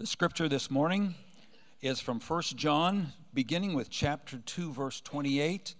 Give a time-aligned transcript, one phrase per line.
[0.00, 1.14] The scripture this morning
[1.82, 5.74] is from 1 John, beginning with chapter 2, verse 28,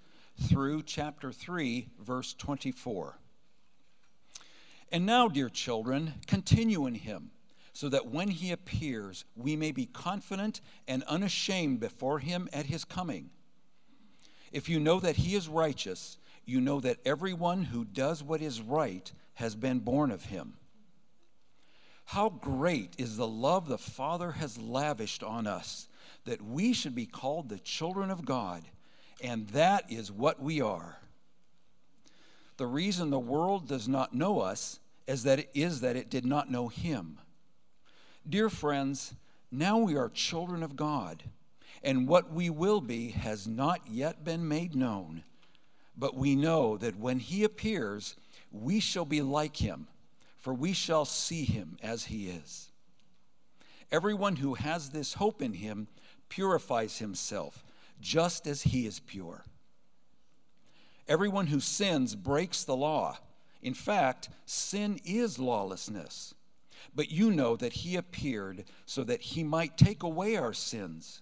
[0.46, 3.19] through chapter 3, verse 24.
[4.93, 7.30] And now, dear children, continue in him,
[7.72, 12.84] so that when he appears, we may be confident and unashamed before him at his
[12.84, 13.30] coming.
[14.52, 18.60] If you know that he is righteous, you know that everyone who does what is
[18.60, 20.59] right has been born of him.
[22.11, 25.87] How great is the love the Father has lavished on us
[26.25, 28.65] that we should be called the children of God,
[29.23, 30.98] and that is what we are.
[32.57, 36.25] The reason the world does not know us is that it, is that it did
[36.25, 37.20] not know him.
[38.29, 39.15] Dear friends,
[39.53, 41.23] now we are children of God,
[41.81, 45.23] and what we will be has not yet been made known.
[45.97, 48.17] But we know that when he appears,
[48.51, 49.87] we shall be like him
[50.41, 52.71] for we shall see him as he is.
[53.93, 55.89] Everyone who has this hope in him
[56.28, 57.64] purifies himself,
[58.01, 59.45] just as he is pure.
[61.06, 63.19] Everyone who sins breaks the law.
[63.62, 66.34] In fact, sin is lawlessness.
[66.95, 71.20] But you know that he appeared so that he might take away our sins,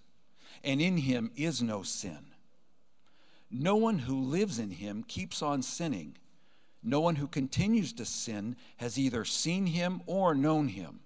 [0.63, 2.27] and in him is no sin.
[3.51, 6.17] No one who lives in him keeps on sinning.
[6.81, 11.01] No one who continues to sin has either seen him or known him.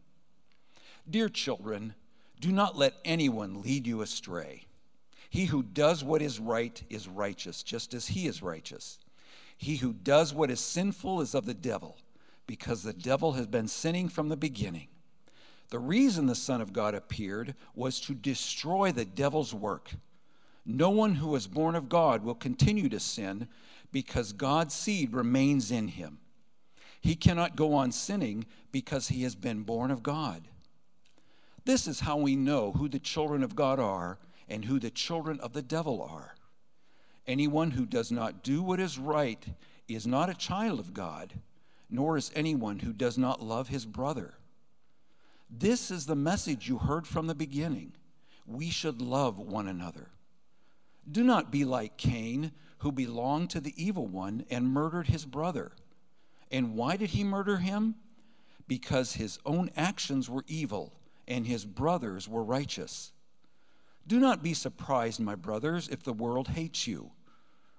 [1.09, 1.95] Dear children,
[2.39, 4.65] do not let anyone lead you astray.
[5.29, 8.99] He who does what is right is righteous, just as he is righteous.
[9.57, 11.97] He who does what is sinful is of the devil,
[12.45, 14.89] because the devil has been sinning from the beginning.
[15.69, 19.91] The reason the Son of God appeared was to destroy the devil's work.
[20.65, 23.47] No one who is born of God will continue to sin
[23.93, 26.17] because God's seed remains in him.
[26.99, 30.47] He cannot go on sinning because he has been born of God.
[31.63, 35.39] This is how we know who the children of God are and who the children
[35.39, 36.35] of the devil are.
[37.25, 39.45] Anyone who does not do what is right
[39.87, 41.33] is not a child of God,
[41.89, 44.33] nor is anyone who does not love his brother.
[45.49, 47.93] This is the message you heard from the beginning.
[48.45, 50.09] We should love one another.
[51.09, 52.51] Do not be like Cain
[52.83, 55.71] who belonged to the evil one and murdered his brother.
[56.51, 57.95] And why did he murder him?
[58.67, 60.93] Because his own actions were evil
[61.25, 63.13] and his brothers were righteous.
[64.05, 67.11] Do not be surprised, my brothers, if the world hates you.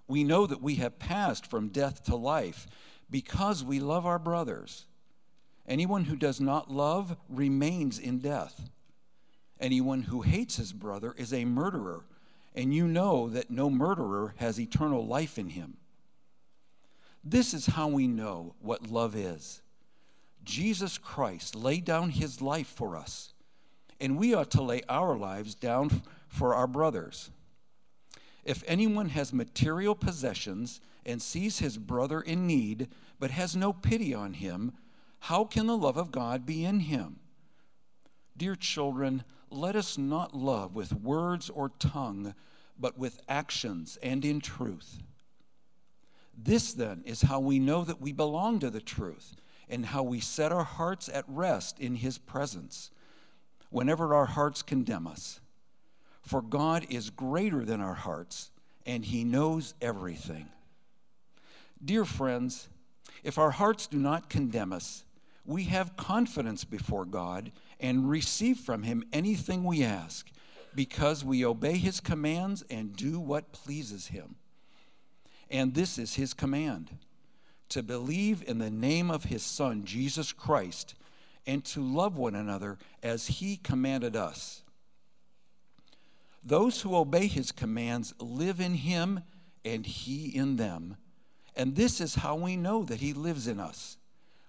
[0.08, 2.66] We know that we have passed from death to life
[3.10, 4.86] because we love our brothers.
[5.68, 8.70] Anyone who does not love remains in death.
[9.60, 12.04] Anyone who hates his brother is a murderer
[12.54, 15.76] and you know that no murderer has eternal life in him.
[17.22, 19.62] This is how we know what love is.
[20.44, 23.32] Jesus Christ laid down his life for us,
[24.00, 27.30] and we ought to lay our lives down for our brothers.
[28.44, 32.88] If anyone has material possessions and sees his brother in need,
[33.18, 34.72] but has no pity on him,
[35.20, 37.20] how can the love of God be in him?
[38.36, 42.34] Dear children, let us not love with words or tongue,
[42.78, 44.98] but with actions and in truth.
[46.36, 49.36] This then is how we know that we belong to the truth
[49.68, 52.90] and how we set our hearts at rest in His presence
[53.70, 55.40] whenever our hearts condemn us.
[56.22, 58.50] For God is greater than our hearts
[58.86, 60.48] and He knows everything.
[61.84, 62.68] Dear friends,
[63.22, 65.04] if our hearts do not condemn us,
[65.44, 67.52] we have confidence before God
[67.84, 70.30] and receive from Him anything we ask
[70.74, 74.36] because we obey His commands and do what pleases Him.
[75.50, 76.96] And this is His command
[77.68, 80.94] to believe in the name of His Son, Jesus Christ,
[81.46, 84.62] and to love one another as He commanded us.
[86.42, 89.20] Those who obey His commands live in Him
[89.62, 90.96] and He in them.
[91.54, 93.98] And this is how we know that He lives in us.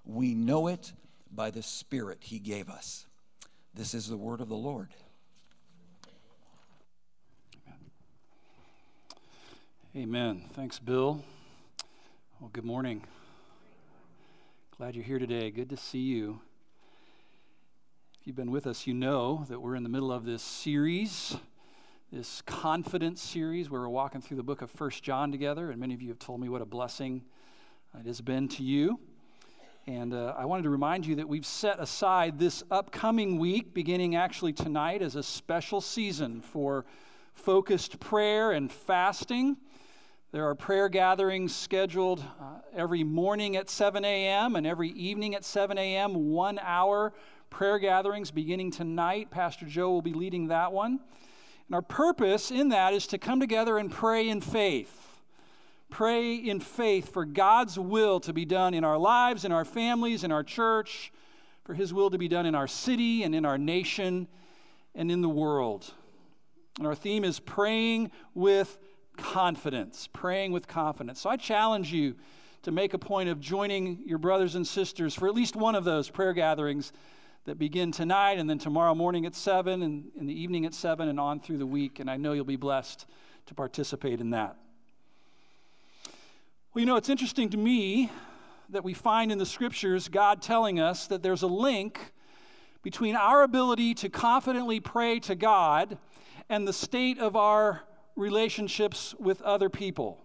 [0.05, 0.93] We know it
[1.29, 3.05] by the Spirit He gave us.
[3.75, 4.87] This is the word of the Lord.
[9.93, 10.43] Amen.
[10.53, 11.21] Thanks, Bill.
[12.39, 13.03] Well, good morning.
[14.77, 15.51] Glad you're here today.
[15.51, 16.39] Good to see you.
[18.21, 21.35] If you've been with us, you know that we're in the middle of this series,
[22.13, 25.69] this confidence series, where we're walking through the book of First John together.
[25.69, 27.25] And many of you have told me what a blessing
[27.99, 29.01] it has been to you.
[29.87, 34.15] And uh, I wanted to remind you that we've set aside this upcoming week, beginning
[34.15, 36.85] actually tonight, as a special season for
[37.35, 39.57] focused prayer and fasting.
[40.31, 44.55] There are prayer gatherings scheduled uh, every morning at 7 a.m.
[44.55, 47.13] and every evening at 7 a.m., one hour
[47.51, 49.29] prayer gatherings beginning tonight.
[49.29, 50.99] Pastor Joe will be leading that one.
[51.67, 55.04] And our purpose in that is to come together and pray in faith.
[55.89, 60.23] Pray in faith for God's will to be done in our lives, in our families,
[60.23, 61.11] in our church,
[61.63, 64.27] for His will to be done in our city and in our nation
[64.93, 65.91] and in the world.
[66.77, 68.77] And our theme is praying with
[69.17, 70.07] confidence.
[70.11, 71.21] Praying with confidence.
[71.21, 72.15] So I challenge you
[72.63, 75.83] to make a point of joining your brothers and sisters for at least one of
[75.83, 76.91] those prayer gatherings
[77.45, 81.07] that begin tonight and then tomorrow morning at 7 and in the evening at 7
[81.07, 81.99] and on through the week.
[81.99, 83.05] And I know you'll be blessed
[83.45, 84.57] to participate in that.
[86.75, 88.11] Well, you know, it's interesting to me
[88.67, 92.11] that we find in the scriptures God telling us that there's a link
[92.83, 95.97] between our ability to confidently pray to God
[96.49, 97.83] and the state of our
[98.17, 100.21] relationships with other people.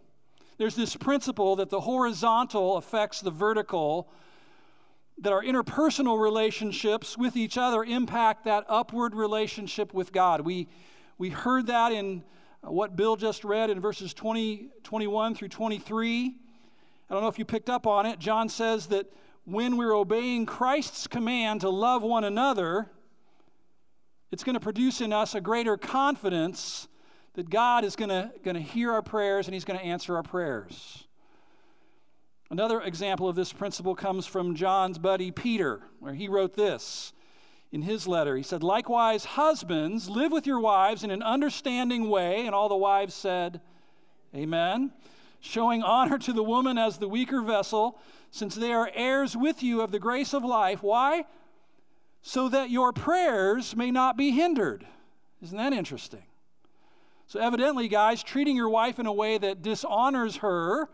[0.58, 4.10] There's this principle that the horizontal affects the vertical,
[5.18, 10.40] that our interpersonal relationships with each other impact that upward relationship with God.
[10.40, 10.66] We,
[11.16, 12.24] we heard that in
[12.62, 16.34] what Bill just read in verses 20, 21 through 23.
[17.08, 18.18] I don't know if you picked up on it.
[18.18, 19.12] John says that
[19.44, 22.90] when we're obeying Christ's command to love one another,
[24.30, 26.88] it's going to produce in us a greater confidence
[27.34, 31.06] that God is going to hear our prayers and He's going to answer our prayers.
[32.50, 37.12] Another example of this principle comes from John's buddy Peter, where he wrote this
[37.72, 38.36] in his letter.
[38.36, 42.46] He said, Likewise, husbands, live with your wives in an understanding way.
[42.46, 43.60] And all the wives said,
[44.34, 44.92] Amen.
[45.40, 47.98] Showing honor to the woman as the weaker vessel,
[48.30, 50.82] since they are heirs with you of the grace of life.
[50.82, 51.24] Why?
[52.22, 54.86] So that your prayers may not be hindered.
[55.42, 56.22] Isn't that interesting?
[57.26, 60.88] So, evidently, guys, treating your wife in a way that dishonors her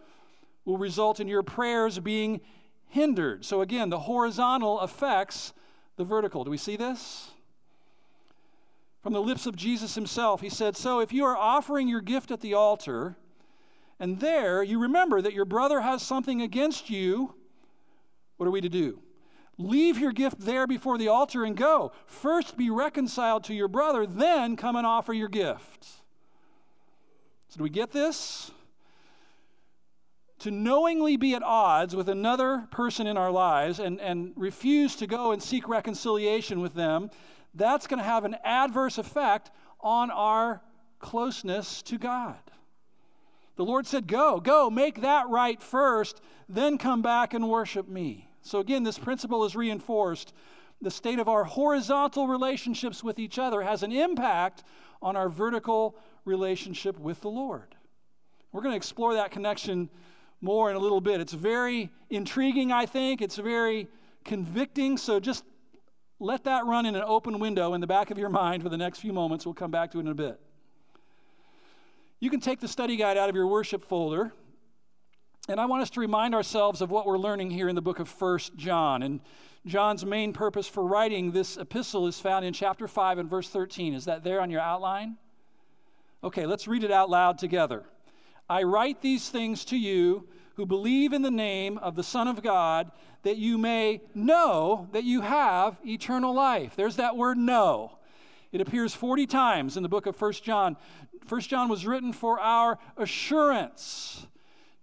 [0.64, 2.42] will result in your prayers being
[2.88, 3.44] hindered.
[3.44, 5.54] So, again, the horizontal affects
[5.96, 6.44] the vertical.
[6.44, 7.30] Do we see this?
[9.02, 12.30] From the lips of Jesus himself, he said, So if you are offering your gift
[12.30, 13.16] at the altar,
[13.98, 17.34] and there you remember that your brother has something against you,
[18.36, 19.00] what are we to do?
[19.58, 21.92] Leave your gift there before the altar and go.
[22.04, 25.84] First be reconciled to your brother, then come and offer your gift.
[27.48, 28.50] So, do we get this?
[30.46, 35.08] To knowingly be at odds with another person in our lives and, and refuse to
[35.08, 37.10] go and seek reconciliation with them,
[37.52, 39.50] that's going to have an adverse effect
[39.80, 40.62] on our
[41.00, 42.38] closeness to God.
[43.56, 48.28] The Lord said, Go, go, make that right first, then come back and worship me.
[48.42, 50.32] So, again, this principle is reinforced.
[50.80, 54.62] The state of our horizontal relationships with each other has an impact
[55.02, 57.74] on our vertical relationship with the Lord.
[58.52, 59.90] We're going to explore that connection
[60.40, 61.20] more in a little bit.
[61.20, 63.22] It's very intriguing, I think.
[63.22, 63.88] It's very
[64.24, 64.98] convicting.
[64.98, 65.44] So just
[66.18, 68.76] let that run in an open window in the back of your mind for the
[68.76, 69.44] next few moments.
[69.44, 70.40] We'll come back to it in a bit.
[72.20, 74.32] You can take the study guide out of your worship folder.
[75.48, 78.00] And I want us to remind ourselves of what we're learning here in the book
[78.00, 79.02] of First John.
[79.02, 79.20] And
[79.64, 83.94] John's main purpose for writing this epistle is found in chapter 5 and verse 13.
[83.94, 85.16] Is that there on your outline?
[86.24, 87.84] Okay, let's read it out loud together.
[88.48, 92.42] I write these things to you who believe in the name of the Son of
[92.42, 92.90] God,
[93.22, 96.74] that you may know that you have eternal life.
[96.76, 97.98] There's that word know.
[98.52, 100.76] It appears 40 times in the book of First John.
[101.26, 104.26] First John was written for our assurance,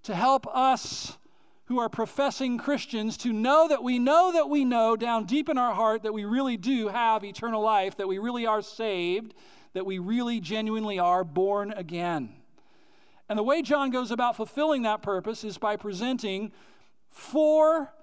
[0.03, 1.17] to help us
[1.65, 5.57] who are professing Christians to know that we know that we know down deep in
[5.57, 9.33] our heart that we really do have eternal life, that we really are saved,
[9.71, 12.29] that we really genuinely are born again.
[13.29, 16.51] And the way John goes about fulfilling that purpose is by presenting
[17.09, 17.93] four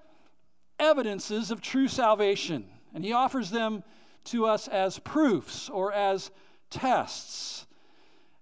[0.79, 2.65] evidences of true salvation.
[2.93, 3.83] And he offers them
[4.25, 6.31] to us as proofs or as
[6.69, 7.65] tests.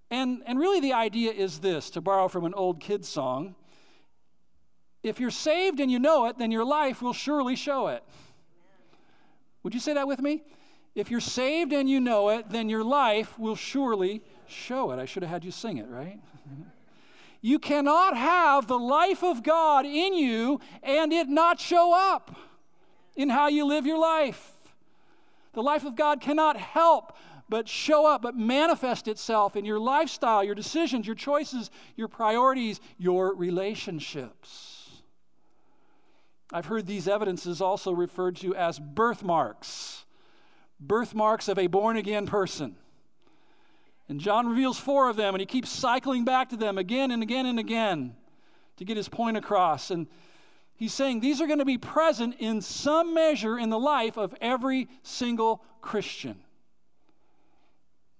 [0.09, 3.55] And, and really, the idea is this to borrow from an old kid's song
[5.03, 8.03] if you're saved and you know it, then your life will surely show it.
[9.63, 10.43] Would you say that with me?
[10.95, 14.99] If you're saved and you know it, then your life will surely show it.
[14.99, 16.19] I should have had you sing it, right?
[17.41, 22.35] you cannot have the life of God in you and it not show up
[23.15, 24.51] in how you live your life.
[25.53, 27.15] The life of God cannot help
[27.49, 32.79] but show up, but manifest itself in your lifestyle, your decisions, your choices, your priorities,
[32.99, 34.91] your relationships.
[36.53, 40.05] I've heard these evidences also referred to as birthmarks
[40.79, 42.75] birthmarks of a born again person.
[44.09, 47.23] And John reveals four of them, and he keeps cycling back to them again and
[47.23, 48.15] again and again
[48.77, 49.91] to get his point across.
[49.91, 50.07] And
[50.79, 54.33] He's saying these are going to be present in some measure in the life of
[54.39, 56.37] every single Christian.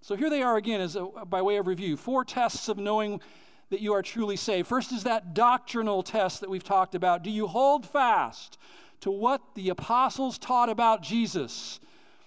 [0.01, 3.21] So here they are again, as a, by way of review four tests of knowing
[3.69, 4.67] that you are truly saved.
[4.67, 7.23] First is that doctrinal test that we've talked about.
[7.23, 8.57] Do you hold fast
[8.99, 11.79] to what the apostles taught about Jesus?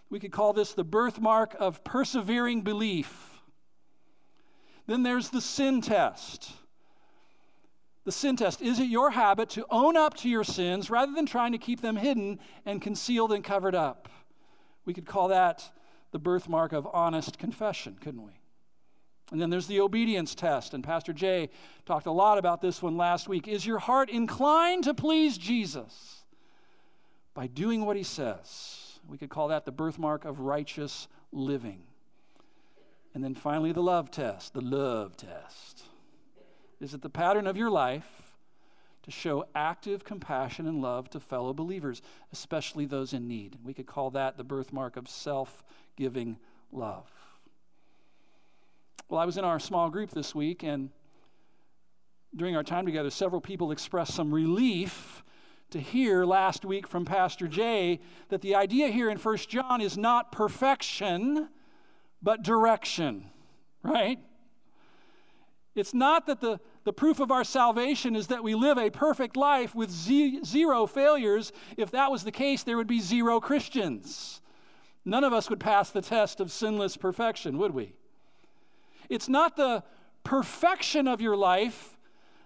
[0.08, 3.31] We could call this the birthmark of persevering belief.
[4.86, 6.52] Then there's the sin test.
[8.04, 11.26] The sin test is it your habit to own up to your sins rather than
[11.26, 14.08] trying to keep them hidden and concealed and covered up?
[14.84, 15.70] We could call that
[16.10, 18.32] the birthmark of honest confession, couldn't we?
[19.30, 21.48] And then there's the obedience test, and Pastor Jay
[21.86, 23.48] talked a lot about this one last week.
[23.48, 26.24] Is your heart inclined to please Jesus
[27.32, 29.00] by doing what he says?
[29.08, 31.84] We could call that the birthmark of righteous living.
[33.14, 35.84] And then finally, the love test, the love test.
[36.80, 38.32] Is it the pattern of your life
[39.02, 42.00] to show active compassion and love to fellow believers,
[42.32, 43.58] especially those in need?
[43.62, 45.62] We could call that the birthmark of self
[45.96, 46.38] giving
[46.72, 47.10] love.
[49.08, 50.88] Well, I was in our small group this week, and
[52.34, 55.22] during our time together, several people expressed some relief
[55.70, 58.00] to hear last week from Pastor Jay
[58.30, 61.48] that the idea here in First John is not perfection,
[62.22, 63.30] but direction,
[63.82, 64.18] right?
[65.74, 69.36] It's not that the, the proof of our salvation is that we live a perfect
[69.36, 71.52] life with z- zero failures.
[71.76, 74.40] If that was the case, there would be zero Christians.
[75.04, 77.94] None of us would pass the test of sinless perfection, would we?
[79.08, 79.82] It's not the
[80.24, 81.96] perfection of your life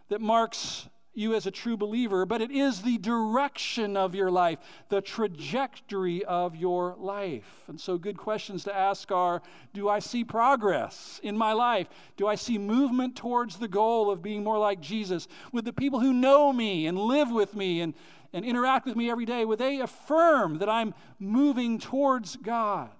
[0.08, 4.58] that marks you as a true believer, but it is the direction of your life,
[4.88, 7.64] the trajectory of your life.
[7.68, 9.42] And so, good questions to ask are
[9.72, 11.88] Do I see progress in my life?
[12.16, 15.26] Do I see movement towards the goal of being more like Jesus?
[15.52, 17.94] With the people who know me and live with me and,
[18.32, 22.90] and interact with me every day, would they affirm that I'm moving towards God?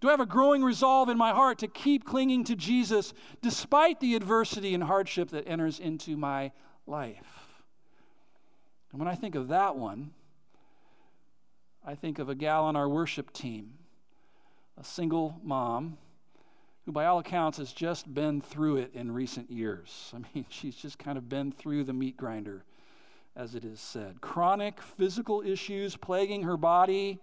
[0.00, 4.00] Do I have a growing resolve in my heart to keep clinging to Jesus despite
[4.00, 6.52] the adversity and hardship that enters into my
[6.90, 7.46] life?
[8.90, 10.10] And when I think of that one,
[11.86, 13.74] I think of a gal on our worship team,
[14.78, 15.96] a single mom
[16.84, 20.12] who, by all accounts, has just been through it in recent years.
[20.14, 22.64] I mean, she's just kind of been through the meat grinder,
[23.36, 24.20] as it is said.
[24.20, 27.20] Chronic physical issues plaguing her body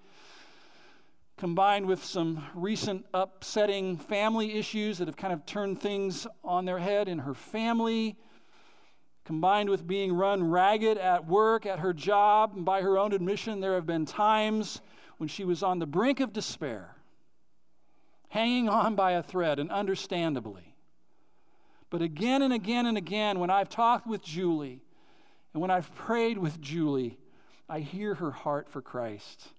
[1.38, 6.80] combined with some recent upsetting family issues that have kind of turned things on their
[6.80, 8.18] head in her family,
[9.28, 13.60] combined with being run ragged at work, at her job, and by her own admission,
[13.60, 14.80] there have been times
[15.18, 16.96] when she was on the brink of despair,
[18.30, 20.74] hanging on by a thread, and understandably.
[21.90, 24.80] But again and again and again, when I've talked with Julie
[25.52, 27.18] and when I've prayed with Julie,
[27.68, 29.50] I hear her heart for Christ.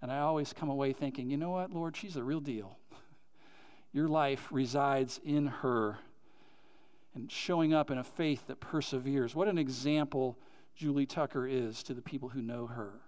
[0.00, 2.78] And I always come away thinking, you know what, Lord, she's a real deal.
[3.92, 5.98] Your life resides in her
[7.14, 9.34] and showing up in a faith that perseveres.
[9.34, 10.38] What an example
[10.74, 13.00] Julie Tucker is to the people who know her.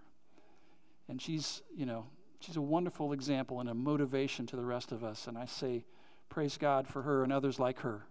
[1.08, 2.06] And she's, you know,
[2.40, 5.26] she's a wonderful example and a motivation to the rest of us.
[5.26, 5.84] And I say,
[6.28, 8.06] praise God for her and others like her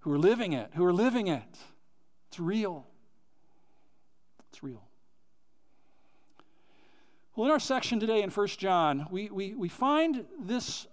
[0.00, 1.58] who are living it, who are living it.
[2.28, 2.86] It's real.
[4.50, 4.84] It's real.
[7.34, 10.86] Well, in our section today in 1 John, we, we, we find this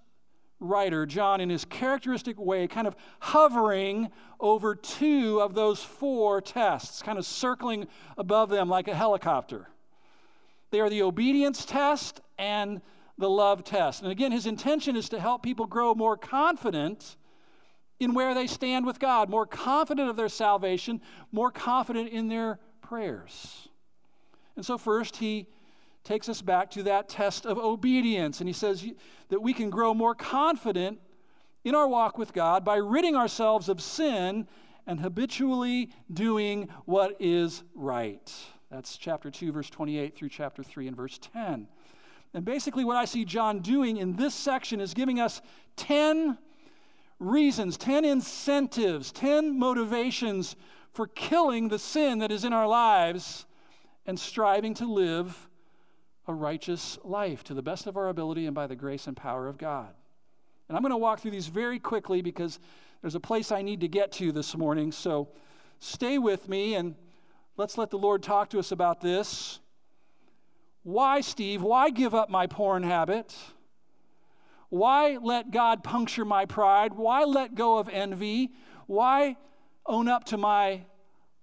[0.63, 7.01] writer, John, in his characteristic way, kind of hovering over two of those four tests,
[7.01, 9.67] kind of circling above them like a helicopter.
[10.71, 12.81] They are the obedience test and
[13.17, 14.01] the love test.
[14.01, 17.15] And again, his intention is to help people grow more confident
[17.99, 20.99] in where they stand with God, more confident of their salvation,
[21.31, 23.69] more confident in their prayers.
[24.55, 25.47] And so, first, he
[26.03, 28.39] takes us back to that test of obedience.
[28.39, 28.85] And he says
[29.29, 30.99] that we can grow more confident
[31.63, 34.47] in our walk with God by ridding ourselves of sin
[34.85, 38.31] and habitually doing what is right.
[38.69, 41.67] That's chapter 2, verse 28 through chapter 3 and verse 10.
[42.33, 45.41] And basically, what I see John doing in this section is giving us
[45.77, 46.37] 10
[47.19, 50.55] reasons, 10 incentives, 10 motivations
[50.91, 53.45] for killing the sin that is in our lives
[54.05, 55.49] and striving to live
[56.27, 59.47] a righteous life to the best of our ability and by the grace and power
[59.47, 59.89] of God.
[60.67, 62.59] And I'm going to walk through these very quickly because
[63.01, 64.91] there's a place I need to get to this morning.
[64.91, 65.27] So
[65.79, 66.95] stay with me and
[67.57, 69.59] let's let the Lord talk to us about this.
[70.83, 71.61] Why, Steve?
[71.61, 73.35] Why give up my porn habit?
[74.69, 76.93] Why let God puncture my pride?
[76.93, 78.51] Why let go of envy?
[78.87, 79.37] Why
[79.85, 80.81] own up to my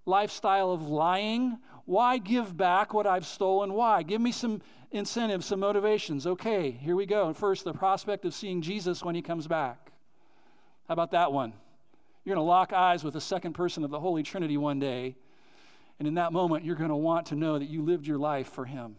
[0.05, 1.57] lifestyle of lying?
[1.85, 3.73] Why give back what I've stolen?
[3.73, 4.03] Why?
[4.03, 4.61] Give me some
[4.91, 6.27] incentives, some motivations.
[6.27, 7.33] Okay, here we go.
[7.33, 9.91] First, the prospect of seeing Jesus when he comes back.
[10.87, 11.53] How about that one?
[12.23, 15.15] You're going to lock eyes with the second person of the Holy Trinity one day,
[15.97, 18.47] and in that moment, you're going to want to know that you lived your life
[18.47, 18.97] for him.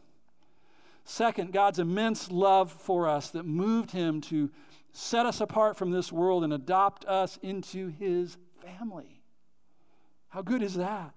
[1.05, 4.51] Second, God's immense love for us that moved him to
[4.93, 9.21] set us apart from this world and adopt us into his family.
[10.29, 11.13] How good is that?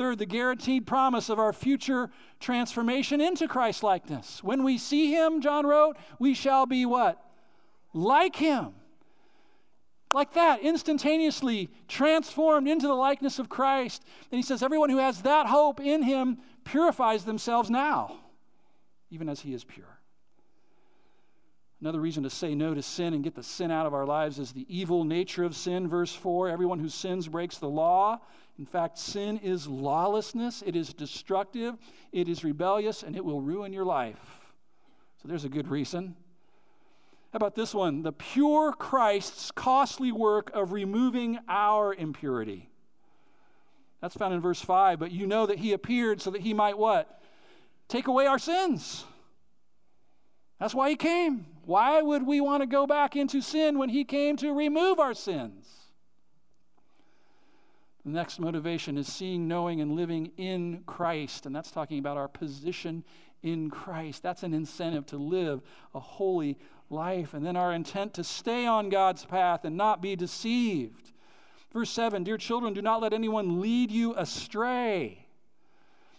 [0.00, 2.08] Third, the guaranteed promise of our future
[2.40, 4.42] transformation into Christ likeness.
[4.42, 7.22] When we see him, John wrote, we shall be what?
[7.92, 8.72] Like him.
[10.14, 14.02] Like that, instantaneously transformed into the likeness of Christ.
[14.32, 18.20] And he says, everyone who has that hope in him purifies themselves now,
[19.10, 19.99] even as he is pure.
[21.80, 24.38] Another reason to say no to sin and get the sin out of our lives
[24.38, 25.88] is the evil nature of sin.
[25.88, 28.20] Verse 4 Everyone who sins breaks the law.
[28.58, 31.76] In fact, sin is lawlessness, it is destructive,
[32.12, 34.18] it is rebellious, and it will ruin your life.
[35.22, 36.14] So there's a good reason.
[37.32, 38.02] How about this one?
[38.02, 42.68] The pure Christ's costly work of removing our impurity.
[44.02, 44.98] That's found in verse 5.
[44.98, 47.22] But you know that he appeared so that he might what?
[47.88, 49.04] Take away our sins.
[50.58, 51.46] That's why he came.
[51.64, 55.14] Why would we want to go back into sin when he came to remove our
[55.14, 55.66] sins?
[58.04, 61.44] The next motivation is seeing, knowing, and living in Christ.
[61.44, 63.04] And that's talking about our position
[63.42, 64.22] in Christ.
[64.22, 65.60] That's an incentive to live
[65.94, 67.34] a holy life.
[67.34, 71.12] And then our intent to stay on God's path and not be deceived.
[71.72, 75.26] Verse 7 Dear children, do not let anyone lead you astray.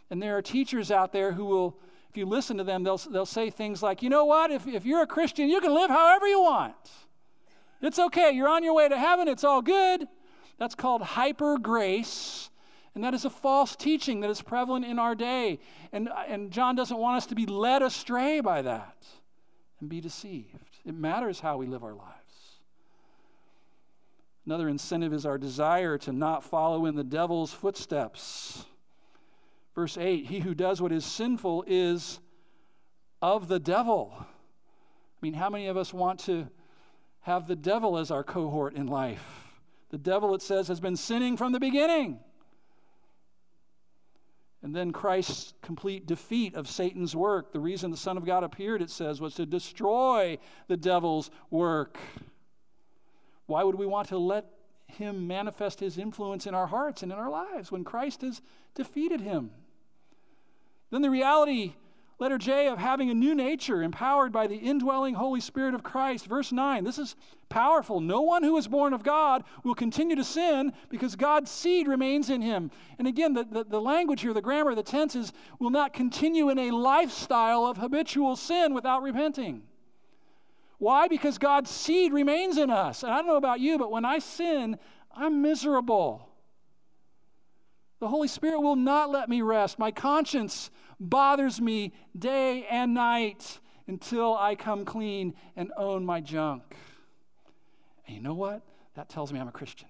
[0.10, 1.80] And there are teachers out there who will
[2.12, 4.86] if you listen to them, they'll, they'll say things like, you know what, if, if
[4.86, 6.76] you're a Christian, you can live however you want.
[7.82, 8.32] It's okay.
[8.32, 9.30] You're on your way to heaven.
[9.30, 10.10] It's all good.
[10.60, 12.50] That's called hyper grace.
[12.96, 15.60] And that is a false teaching that is prevalent in our day.
[15.94, 19.06] And, uh, and John doesn't want us to be led astray by that
[19.80, 20.80] and be deceived.
[20.86, 22.12] It matters how we live our lives.
[24.46, 28.66] Another incentive is our desire to not follow in the devil's footsteps.
[29.76, 32.20] Verse 8 He who does what is sinful is
[33.22, 34.14] of the devil.
[34.20, 34.26] I
[35.22, 36.48] mean, how many of us want to
[37.22, 39.48] have the devil as our cohort in life?
[39.90, 42.20] The devil, it says, has been sinning from the beginning.
[44.64, 47.52] And then Christ's complete defeat of Satan's work.
[47.52, 51.98] The reason the Son of God appeared, it says, was to destroy the devil's work.
[53.48, 54.46] Why would we want to let
[54.88, 58.42] him manifest his influence in our hearts and in our lives when Christ has
[58.76, 59.52] defeated him?
[60.92, 61.74] Then the reality,
[62.20, 66.28] letter J, of having a new nature empowered by the indwelling Holy Spirit of Christ.
[66.28, 67.16] Verse 9, this is
[67.50, 68.02] powerful.
[68.02, 72.30] No one who is born of God will continue to sin because God's seed remains
[72.30, 72.72] in him.
[73.00, 76.60] And again, the, the, the language here, the grammar, the tenses, will not continue in
[76.60, 79.64] a lifestyle of habitual sin without repenting.
[80.78, 81.08] Why?
[81.08, 83.04] Because God's seed remains in us.
[83.04, 84.78] And I don't know about you, but when I sin,
[85.16, 86.28] I'm miserable.
[88.02, 89.78] The Holy Spirit will not let me rest.
[89.78, 96.76] My conscience bothers me day and night until I come clean and own my junk.
[98.08, 98.62] And you know what?
[98.96, 99.90] That tells me I'm a Christian.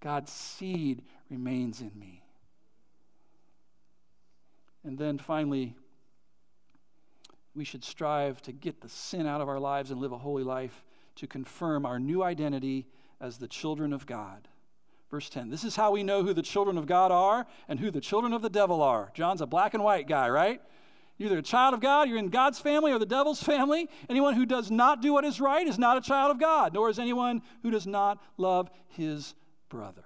[0.00, 2.22] God's seed remains in me.
[4.82, 5.74] And then finally,
[7.54, 10.42] we should strive to get the sin out of our lives and live a holy
[10.42, 10.84] life
[11.16, 12.86] to confirm our new identity
[13.20, 14.48] as the children of God.
[15.10, 15.50] Verse 10.
[15.50, 18.32] This is how we know who the children of God are and who the children
[18.32, 19.10] of the devil are.
[19.14, 20.60] John's a black and white guy, right?
[21.18, 23.88] You're either a child of God, you're in God's family, or the devil's family.
[24.08, 26.88] Anyone who does not do what is right is not a child of God, nor
[26.88, 29.34] is anyone who does not love his
[29.68, 30.04] brother.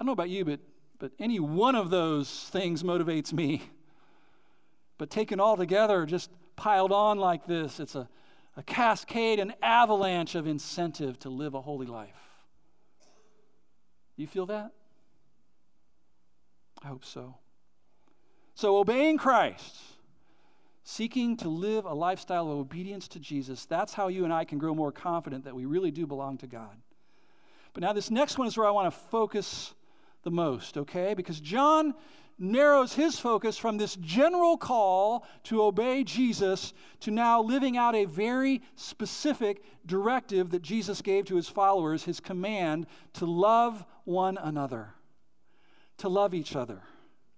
[0.00, 0.58] I don't know about you, but,
[0.98, 3.62] but any one of those things motivates me.
[4.98, 8.08] But taken all together, just piled on like this, it's a,
[8.56, 12.31] a cascade, an avalanche of incentive to live a holy life.
[14.22, 14.70] You feel that?
[16.80, 17.34] I hope so.
[18.54, 19.76] So, obeying Christ,
[20.84, 24.58] seeking to live a lifestyle of obedience to Jesus, that's how you and I can
[24.58, 26.76] grow more confident that we really do belong to God.
[27.72, 29.74] But now, this next one is where I want to focus
[30.22, 31.14] the most, okay?
[31.14, 31.92] Because John
[32.38, 38.04] narrows his focus from this general call to obey Jesus to now living out a
[38.04, 44.94] very specific directive that Jesus gave to his followers, his command to love one another,
[45.98, 46.82] to love each other.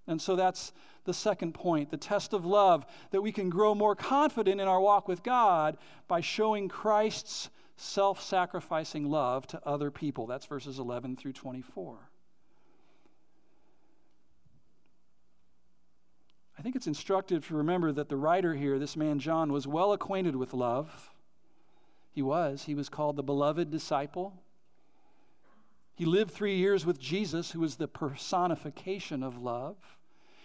[0.06, 0.72] And so that's
[1.04, 4.80] the second point, the test of love, that we can grow more confident in our
[4.80, 5.76] walk with God
[6.08, 10.26] by showing Christ's self sacrificing love to other people.
[10.26, 12.10] That's verses 11 through 24.
[16.64, 20.34] Think it's instructive to remember that the writer here, this man John, was well acquainted
[20.34, 21.10] with love.
[22.10, 22.64] He was.
[22.64, 24.32] He was called the beloved disciple.
[25.94, 29.76] He lived three years with Jesus, who was the personification of love.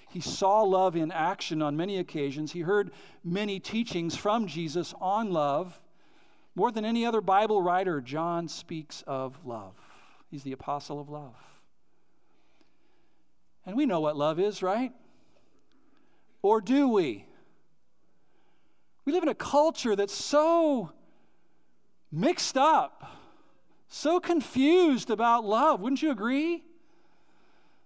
[0.09, 2.51] He saw love in action on many occasions.
[2.51, 2.91] He heard
[3.23, 5.79] many teachings from Jesus on love.
[6.53, 9.75] More than any other Bible writer, John speaks of love.
[10.29, 11.35] He's the apostle of love.
[13.65, 14.91] And we know what love is, right?
[16.41, 17.25] Or do we?
[19.05, 20.91] We live in a culture that's so
[22.11, 23.17] mixed up,
[23.87, 25.81] so confused about love.
[25.81, 26.63] Wouldn't you agree?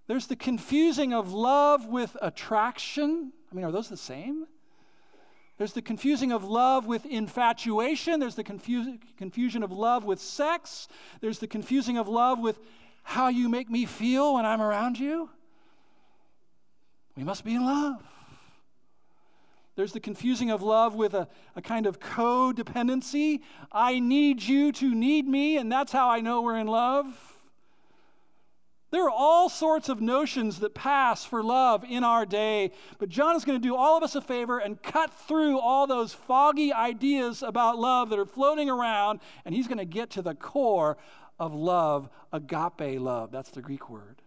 [0.08, 3.32] There's the confusing of love with attraction.
[3.52, 4.48] I mean, are those the same?
[5.58, 8.20] There's the confusing of love with infatuation.
[8.20, 10.88] There's the confu- confusion of love with sex.
[11.22, 12.60] There's the confusing of love with
[13.04, 15.30] how you make me feel when I'm around you.
[17.16, 18.04] We must be in love.
[19.76, 23.42] There's the confusing of love with a, a kind of codependency.
[23.72, 27.06] I need you to need me, and that's how I know we're in love.
[28.92, 33.36] There are all sorts of notions that pass for love in our day, but John
[33.36, 36.72] is going to do all of us a favor and cut through all those foggy
[36.72, 40.98] ideas about love that are floating around, and he's going to get to the core
[41.40, 43.32] of love, agape love.
[43.32, 44.22] That's the Greek word.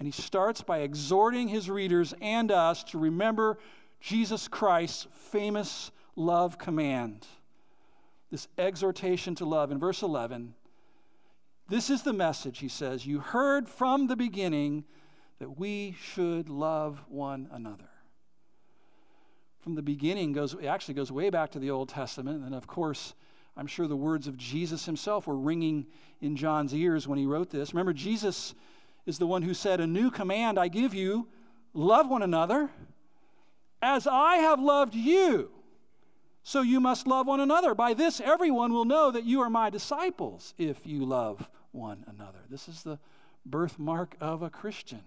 [0.00, 3.58] And he starts by exhorting his readers and us to remember
[4.04, 7.26] Jesus Christ's famous love command.
[8.30, 10.54] This exhortation to love in verse 11
[11.68, 13.06] this is the message, he says.
[13.06, 14.84] You heard from the beginning
[15.38, 17.88] that we should love one another.
[19.60, 22.66] From the beginning goes it actually goes way back to the Old Testament, and of
[22.66, 23.14] course,
[23.56, 25.86] I'm sure the words of Jesus himself were ringing
[26.20, 27.72] in John's ears when he wrote this.
[27.72, 28.54] Remember, Jesus
[29.06, 31.28] is the one who said, A new command I give you
[31.72, 32.68] love one another.
[33.84, 35.50] As I have loved you,
[36.42, 37.74] so you must love one another.
[37.74, 42.38] By this, everyone will know that you are my disciples if you love one another.
[42.48, 42.98] This is the
[43.44, 45.02] birthmark of a Christian.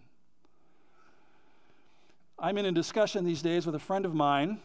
[2.37, 4.59] I'm in a discussion these days with a friend of mine.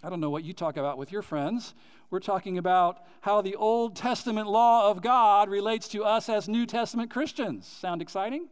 [0.00, 1.74] I don't know what you talk about with your friends.
[2.10, 6.64] We're talking about how the Old Testament law of God relates to us as New
[6.64, 7.66] Testament Christians.
[7.66, 8.46] Sound exciting?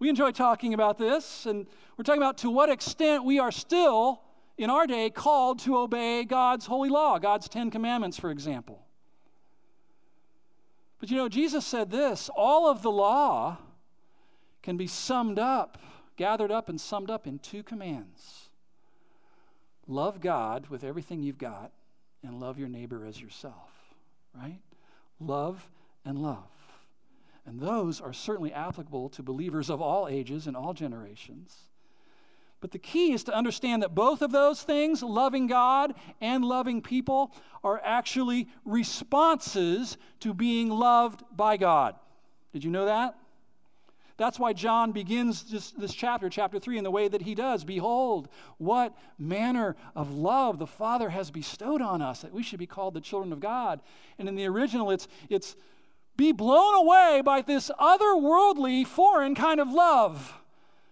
[0.00, 4.22] We enjoy talking about this, and we're talking about to what extent we are still,
[4.58, 8.86] in our day, called to obey God's holy law, God's Ten Commandments, for example.
[10.98, 13.58] But you know, Jesus said this all of the law
[14.62, 15.78] can be summed up,
[16.16, 18.48] gathered up, and summed up in two commands
[19.86, 21.72] love God with everything you've got,
[22.22, 23.70] and love your neighbor as yourself,
[24.34, 24.60] right?
[25.18, 25.68] Love
[26.04, 26.59] and love.
[27.50, 31.64] And those are certainly applicable to believers of all ages and all generations.
[32.60, 36.80] But the key is to understand that both of those things, loving God and loving
[36.80, 37.32] people,
[37.64, 41.96] are actually responses to being loved by God.
[42.52, 43.16] Did you know that?
[44.16, 47.64] That's why John begins this, this chapter, chapter 3, in the way that he does.
[47.64, 52.66] Behold, what manner of love the Father has bestowed on us that we should be
[52.66, 53.80] called the children of God.
[54.20, 55.56] And in the original, it's, it's
[56.20, 60.38] be blown away by this otherworldly, foreign kind of love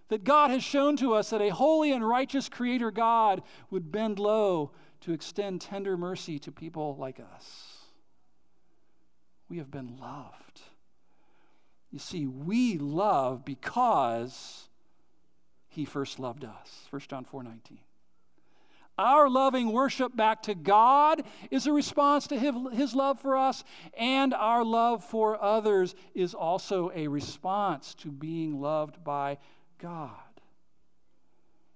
[0.09, 4.19] that God has shown to us that a holy and righteous Creator God would bend
[4.19, 4.71] low
[5.03, 7.77] to extend tender mercy to people like us.
[9.51, 10.63] We have been loved.
[11.91, 14.71] You see, we love because
[15.69, 16.87] He first loved us.
[16.89, 17.79] 1 John 4 19.
[18.99, 23.63] Our loving worship back to God is a response to His love for us,
[23.97, 29.39] and our love for others is also a response to being loved by
[29.79, 30.11] God.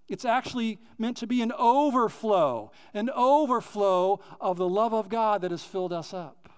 [0.09, 5.53] It's actually meant to be an overflow, an overflow of the love of God that
[5.53, 6.49] has filled us up.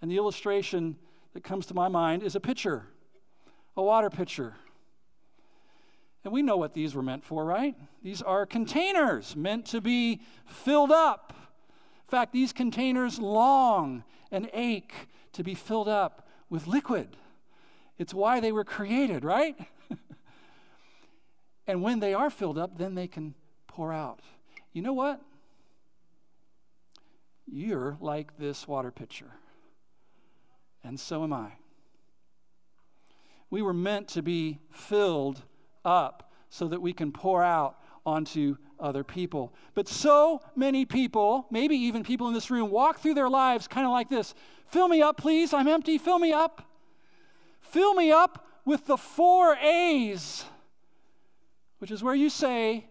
[0.00, 0.96] And the illustration
[1.34, 2.86] that comes to my mind is a pitcher,
[3.76, 4.54] a water pitcher.
[6.26, 7.76] And we know what these were meant for, right?
[8.02, 11.32] These are containers meant to be filled up.
[11.36, 14.92] In fact, these containers long and ache
[15.34, 17.16] to be filled up with liquid.
[17.96, 19.56] It's why they were created, right?
[21.68, 23.34] And when they are filled up, then they can
[23.68, 24.18] pour out.
[24.72, 25.20] You know what?
[27.46, 29.30] You're like this water pitcher.
[30.82, 31.52] And so am I.
[33.48, 35.42] We were meant to be filled
[35.86, 39.54] up so that we can pour out onto other people.
[39.74, 43.86] But so many people, maybe even people in this room, walk through their lives kind
[43.86, 44.34] of like this
[44.66, 45.54] Fill me up, please.
[45.54, 45.96] I'm empty.
[45.96, 46.68] Fill me up.
[47.60, 50.44] Fill me up with the four A's
[51.78, 52.86] which is where you say,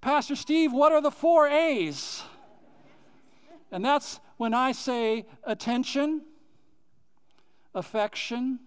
[0.00, 2.22] Pastor Steve, what are the four A's?
[3.70, 6.22] And that's when I say attention,
[7.74, 8.60] affection,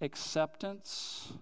[0.00, 1.32] acceptance,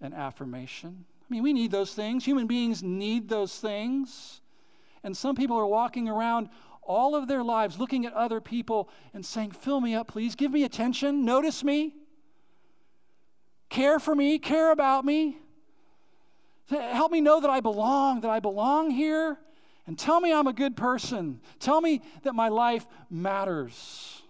[0.00, 1.04] and affirmation.
[1.28, 2.24] I mean, we need those things.
[2.24, 4.40] Human beings need those things.
[5.02, 6.48] And some people are walking around
[6.82, 10.34] all of their lives looking at other people and saying, Fill me up, please.
[10.34, 11.24] Give me attention.
[11.24, 11.94] Notice me.
[13.68, 14.38] Care for me.
[14.38, 15.38] Care about me.
[16.70, 19.38] Help me know that I belong, that I belong here.
[19.86, 21.40] And tell me I'm a good person.
[21.60, 24.22] Tell me that my life matters.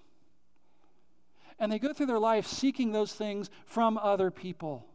[1.59, 4.87] And they go through their life seeking those things from other people.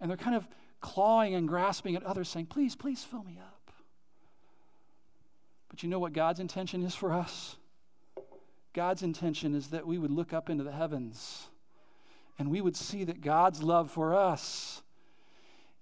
[0.00, 0.48] And they're kind of
[0.80, 3.72] clawing and grasping at others, saying, Please, please fill me up.
[5.68, 7.56] But you know what God's intention is for us?
[8.72, 11.48] God's intention is that we would look up into the heavens
[12.38, 14.82] and we would see that God's love for us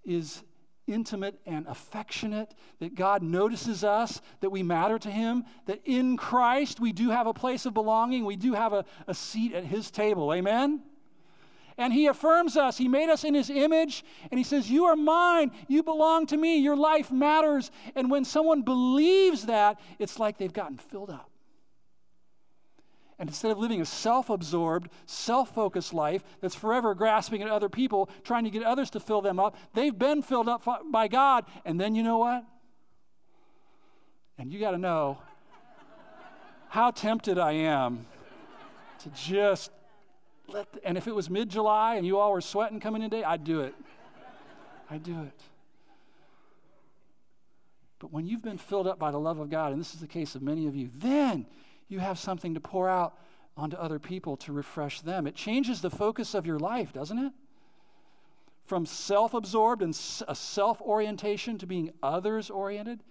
[0.04, 0.42] is
[0.87, 6.81] intimate and affectionate, that God notices us, that we matter to Him, that in Christ
[6.81, 9.90] we do have a place of belonging, we do have a, a seat at His
[9.90, 10.33] table.
[10.33, 10.83] Amen?
[11.79, 12.77] And He affirms us.
[12.77, 15.53] He made us in His image, and He says, You are mine.
[15.69, 16.59] You belong to me.
[16.59, 17.71] Your life matters.
[17.95, 21.31] And when someone believes that, it's like they've gotten filled up.
[23.21, 27.69] And instead of living a self absorbed, self focused life that's forever grasping at other
[27.69, 31.45] people, trying to get others to fill them up, they've been filled up by God.
[31.64, 32.45] And then you know what?
[34.37, 35.19] And you got to know
[36.69, 38.07] how tempted I am
[39.01, 39.73] to just
[40.48, 43.11] let, the, and if it was mid July and you all were sweating coming in
[43.11, 43.74] today, I'd do it.
[44.90, 45.40] I'd do it.
[47.98, 50.06] But when you've been filled up by the love of God, and this is the
[50.06, 51.46] case of many of you, then
[51.88, 53.18] you have something to pour out
[53.56, 55.26] onto other people to refresh them.
[55.26, 57.32] It changes the focus of your life, doesn't it?
[58.66, 63.02] From self absorbed and a self orientation to being others oriented.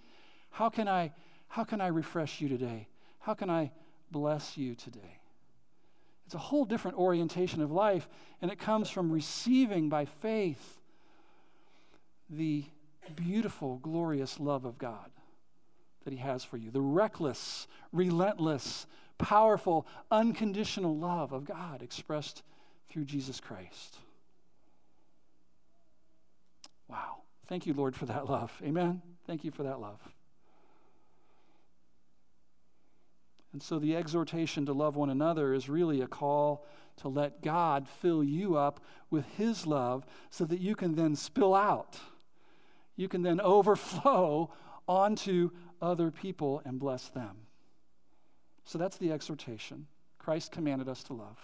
[0.50, 1.12] How can I
[1.48, 2.88] how can I refresh you today?
[3.20, 3.72] How can I
[4.10, 5.17] bless you today?
[6.28, 8.06] It's a whole different orientation of life,
[8.42, 10.78] and it comes from receiving by faith
[12.28, 12.66] the
[13.16, 15.10] beautiful, glorious love of God
[16.04, 16.70] that He has for you.
[16.70, 18.86] The reckless, relentless,
[19.16, 22.42] powerful, unconditional love of God expressed
[22.90, 23.96] through Jesus Christ.
[26.88, 27.22] Wow.
[27.46, 28.52] Thank you, Lord, for that love.
[28.62, 29.00] Amen.
[29.26, 30.06] Thank you for that love.
[33.52, 36.66] And so the exhortation to love one another is really a call
[36.98, 38.80] to let God fill you up
[39.10, 41.98] with His love so that you can then spill out.
[42.96, 44.50] You can then overflow
[44.86, 47.36] onto other people and bless them.
[48.64, 49.86] So that's the exhortation.
[50.18, 51.38] Christ commanded us to love,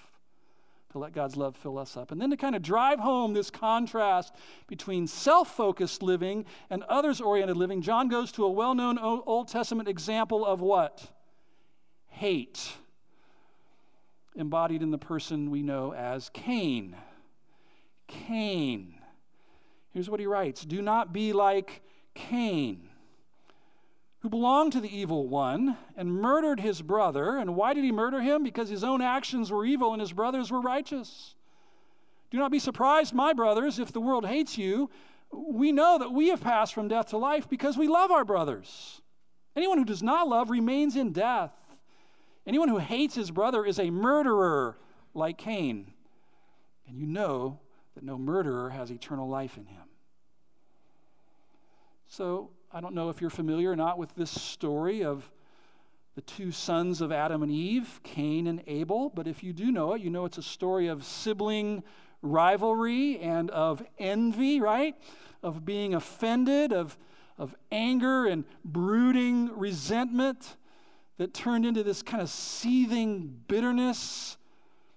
[0.93, 2.11] to let God's love fill us up.
[2.11, 4.35] And then to kind of drive home this contrast
[4.67, 9.49] between self focused living and others oriented living, John goes to a well known Old
[9.49, 11.11] Testament example of what?
[12.15, 12.73] Hate,
[14.37, 16.97] embodied in the person we know as Cain.
[18.07, 18.95] Cain.
[19.93, 21.83] Here's what he writes Do not be like
[22.15, 22.89] Cain
[24.25, 27.37] who belonged to the evil one and murdered his brother.
[27.37, 28.43] And why did he murder him?
[28.43, 31.35] Because his own actions were evil and his brothers were righteous.
[32.31, 34.89] Do not be surprised, my brothers, if the world hates you.
[35.31, 39.03] We know that we have passed from death to life because we love our brothers.
[39.55, 41.53] Anyone who does not love remains in death.
[42.47, 44.77] Anyone who hates his brother is a murderer
[45.15, 45.93] like Cain.
[46.87, 47.61] And you know
[47.95, 49.85] that no murderer has eternal life in him.
[52.09, 55.31] So, I don't know if you're familiar or not with this story of
[56.15, 59.95] the two sons of Adam and Eve, Cain and Abel, but if you do know
[59.95, 61.83] it, you know it's a story of sibling
[62.23, 64.95] rivalry and of envy, right?
[65.43, 66.97] Of being offended, of,
[67.37, 70.57] of anger and brooding resentment
[71.19, 74.37] that turned into this kind of seething bitterness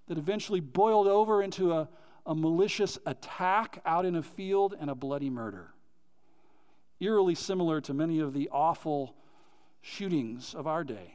[0.08, 1.88] that eventually boiled over into a,
[2.26, 5.74] a malicious attack out in a field and a bloody murder
[7.00, 9.16] eerily similar to many of the awful
[9.82, 11.14] shootings of our day,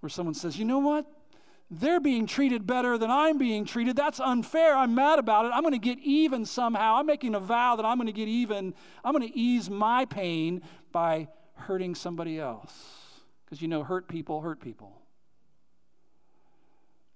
[0.00, 1.06] where someone says, You know what?
[1.72, 3.94] They're being treated better than I'm being treated.
[3.94, 4.76] That's unfair.
[4.76, 5.52] I'm mad about it.
[5.54, 6.96] I'm going to get even somehow.
[6.96, 8.74] I'm making a vow that I'm going to get even.
[9.04, 12.72] I'm going to ease my pain by hurting somebody else.
[13.50, 14.96] Because you know, hurt people hurt people.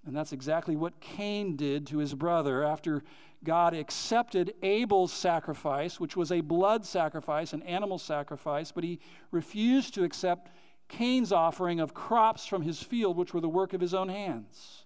[0.05, 3.03] And that's exactly what Cain did to his brother after
[3.43, 8.99] God accepted Abel's sacrifice, which was a blood sacrifice, an animal sacrifice, but he
[9.31, 10.51] refused to accept
[10.89, 14.85] Cain's offering of crops from his field, which were the work of his own hands.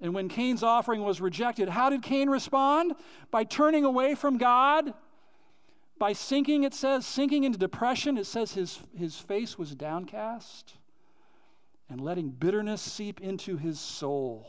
[0.00, 2.92] And when Cain's offering was rejected, how did Cain respond?
[3.30, 4.92] By turning away from God,
[5.98, 8.18] by sinking, it says, sinking into depression.
[8.18, 10.74] It says his, his face was downcast
[11.88, 14.46] and letting bitterness seep into his soul.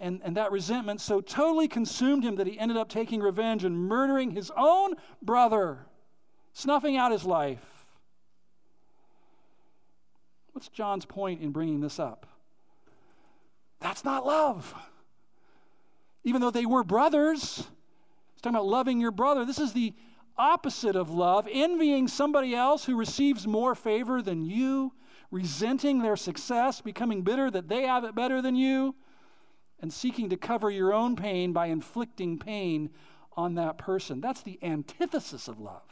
[0.00, 3.76] And, and that resentment so totally consumed him that he ended up taking revenge and
[3.76, 5.86] murdering his own brother,
[6.52, 7.84] snuffing out his life.
[10.52, 12.26] What's John's point in bringing this up?
[13.80, 14.74] That's not love.
[16.24, 17.64] Even though they were brothers,
[18.38, 19.44] he's talking about loving your brother.
[19.44, 19.94] This is the
[20.36, 24.92] opposite of love, envying somebody else who receives more favor than you,
[25.32, 28.94] resenting their success, becoming bitter that they have it better than you,
[29.80, 32.90] and seeking to cover your own pain by inflicting pain
[33.36, 34.20] on that person.
[34.20, 35.82] That's the antithesis of love.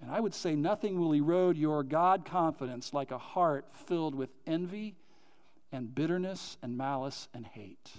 [0.00, 4.30] And I would say nothing will erode your God confidence like a heart filled with
[4.46, 4.96] envy
[5.70, 7.90] and bitterness and malice and hate.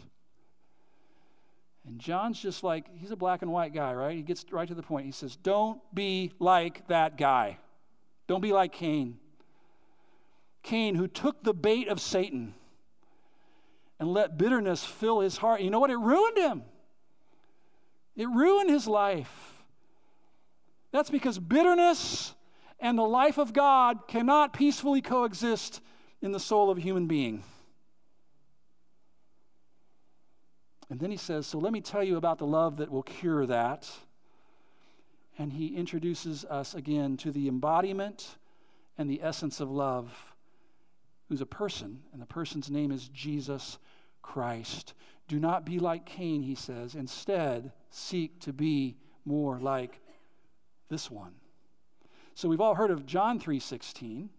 [1.95, 4.17] And John's just like, he's a black and white guy, right?
[4.17, 5.05] He gets right to the point.
[5.05, 7.57] He says, Don't be like that guy.
[8.27, 9.17] Don't be like Cain.
[10.61, 12.53] Cain, who took the bait of Satan
[13.97, 15.61] and let bitterness fill his heart.
[15.61, 15.89] You know what?
[15.89, 16.63] It ruined him,
[18.17, 19.63] it ruined his life.
[20.91, 22.33] That's because bitterness
[22.77, 25.79] and the life of God cannot peacefully coexist
[26.21, 27.41] in the soul of a human being.
[30.89, 33.45] And then he says, So let me tell you about the love that will cure
[33.45, 33.89] that.
[35.37, 38.37] And he introduces us again to the embodiment
[38.97, 40.35] and the essence of love,
[41.27, 43.77] who's a person, and the person's name is Jesus
[44.21, 44.93] Christ.
[45.27, 46.95] Do not be like Cain, he says.
[46.95, 49.99] Instead, seek to be more like
[50.89, 51.33] this one.
[52.35, 54.29] So we've all heard of John 3:16.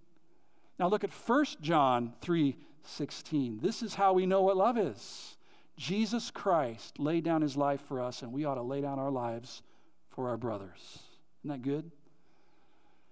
[0.78, 3.60] Now look at 1 John 3:16.
[3.60, 5.36] This is how we know what love is.
[5.76, 9.10] Jesus Christ laid down his life for us, and we ought to lay down our
[9.10, 9.62] lives
[10.10, 11.00] for our brothers.
[11.42, 11.90] Isn't that good?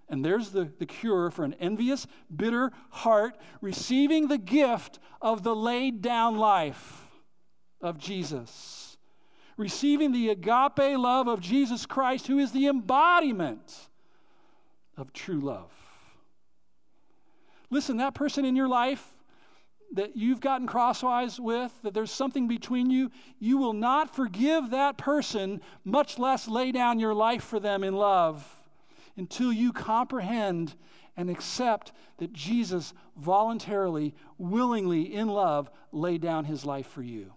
[0.09, 5.55] And there's the, the cure for an envious, bitter heart receiving the gift of the
[5.55, 7.07] laid down life
[7.81, 8.97] of Jesus.
[9.57, 13.89] Receiving the agape love of Jesus Christ, who is the embodiment
[14.97, 15.71] of true love.
[17.69, 19.14] Listen, that person in your life
[19.93, 24.97] that you've gotten crosswise with, that there's something between you, you will not forgive that
[24.97, 28.45] person, much less lay down your life for them in love,
[29.15, 30.75] until you comprehend
[31.15, 37.34] and accept that Jesus voluntarily, willingly, in love, laid down his life for you.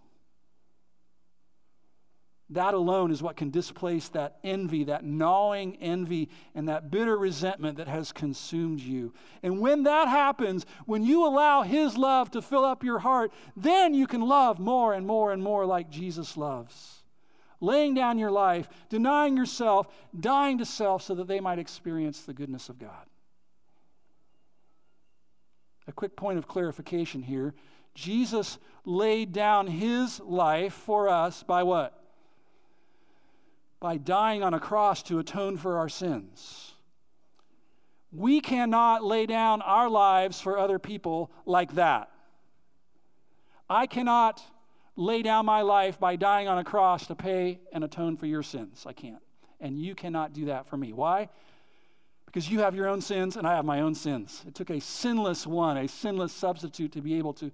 [2.51, 7.77] That alone is what can displace that envy, that gnawing envy, and that bitter resentment
[7.77, 9.13] that has consumed you.
[9.43, 13.93] And when that happens, when you allow His love to fill up your heart, then
[13.93, 17.03] you can love more and more and more like Jesus loves.
[17.61, 22.33] Laying down your life, denying yourself, dying to self so that they might experience the
[22.33, 23.07] goodness of God.
[25.87, 27.55] A quick point of clarification here
[27.95, 31.98] Jesus laid down His life for us by what?
[33.81, 36.73] By dying on a cross to atone for our sins.
[38.11, 42.11] We cannot lay down our lives for other people like that.
[43.69, 44.43] I cannot
[44.97, 48.43] lay down my life by dying on a cross to pay and atone for your
[48.43, 48.85] sins.
[48.87, 49.23] I can't.
[49.61, 50.93] And you cannot do that for me.
[50.93, 51.29] Why?
[52.25, 54.43] Because you have your own sins and I have my own sins.
[54.47, 57.53] It took a sinless one, a sinless substitute to be able to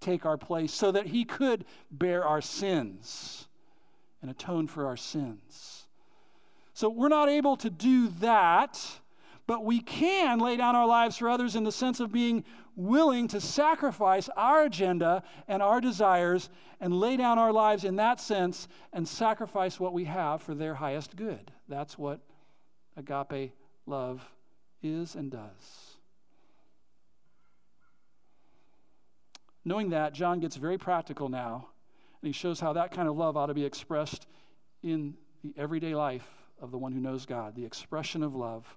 [0.00, 3.48] take our place so that he could bear our sins
[4.26, 5.86] and atone for our sins.
[6.74, 8.82] So we're not able to do that,
[9.46, 12.42] but we can lay down our lives for others in the sense of being
[12.74, 18.18] willing to sacrifice our agenda and our desires and lay down our lives in that
[18.18, 21.52] sense and sacrifice what we have for their highest good.
[21.68, 22.18] That's what
[22.96, 23.52] agape
[23.86, 24.28] love
[24.82, 25.96] is and does.
[29.64, 31.68] Knowing that, John gets very practical now
[32.26, 34.26] and he shows how that kind of love ought to be expressed
[34.82, 35.14] in
[35.44, 36.28] the everyday life
[36.60, 38.76] of the one who knows God, the expression of love.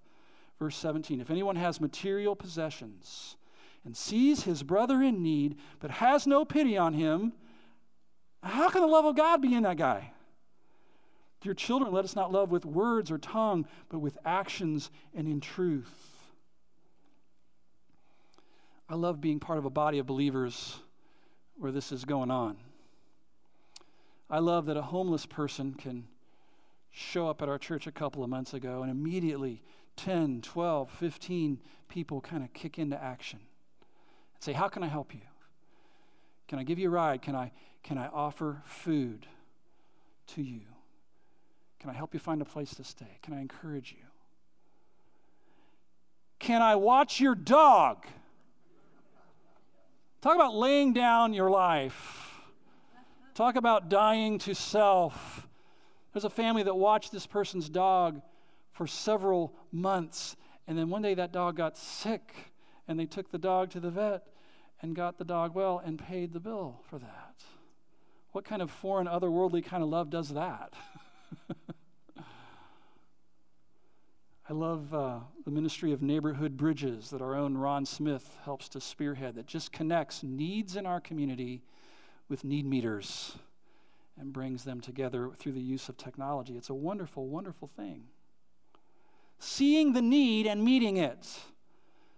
[0.59, 3.37] Verse 17 If anyone has material possessions
[3.83, 7.33] and sees his brother in need, but has no pity on him,
[8.43, 10.11] how can the love of God be in that guy?
[11.41, 15.41] Dear children, let us not love with words or tongue, but with actions and in
[15.41, 15.89] truth.
[18.87, 20.77] I love being part of a body of believers
[21.57, 22.55] where this is going on.
[24.29, 26.07] I love that a homeless person can
[26.91, 29.63] show up at our church a couple of months ago and immediately
[29.95, 35.13] 10, 12, 15 people kind of kick into action and say, How can I help
[35.13, 35.21] you?
[36.47, 37.21] Can I give you a ride?
[37.21, 37.51] Can I,
[37.83, 39.25] can I offer food
[40.27, 40.61] to you?
[41.79, 43.19] Can I help you find a place to stay?
[43.23, 44.05] Can I encourage you?
[46.39, 48.05] Can I watch your dog?
[50.21, 52.28] Talk about laying down your life.
[53.39, 55.47] Talk about dying to self.
[56.11, 58.21] There's a family that watched this person's dog
[58.73, 60.35] for several months,
[60.67, 62.33] and then one day that dog got sick,
[62.85, 64.27] and they took the dog to the vet
[64.81, 67.35] and got the dog well and paid the bill for that.
[68.33, 70.73] What kind of foreign, otherworldly kind of love does that?
[74.49, 78.81] I love uh, the ministry of neighborhood bridges that our own Ron Smith helps to
[78.81, 81.61] spearhead, that just connects needs in our community
[82.29, 83.35] with need meters
[84.19, 86.55] and brings them together through the use of technology.
[86.55, 88.03] It's a wonderful, wonderful thing.
[89.39, 91.39] Seeing the need and meeting it.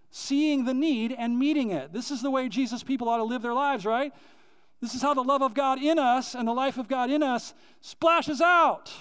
[0.09, 1.93] Seeing the need and meeting it.
[1.93, 4.14] This is the way Jesus people ought to live their lives, right?
[4.82, 7.24] This is how the love of God in us and the life of God in
[7.24, 8.91] us splashes out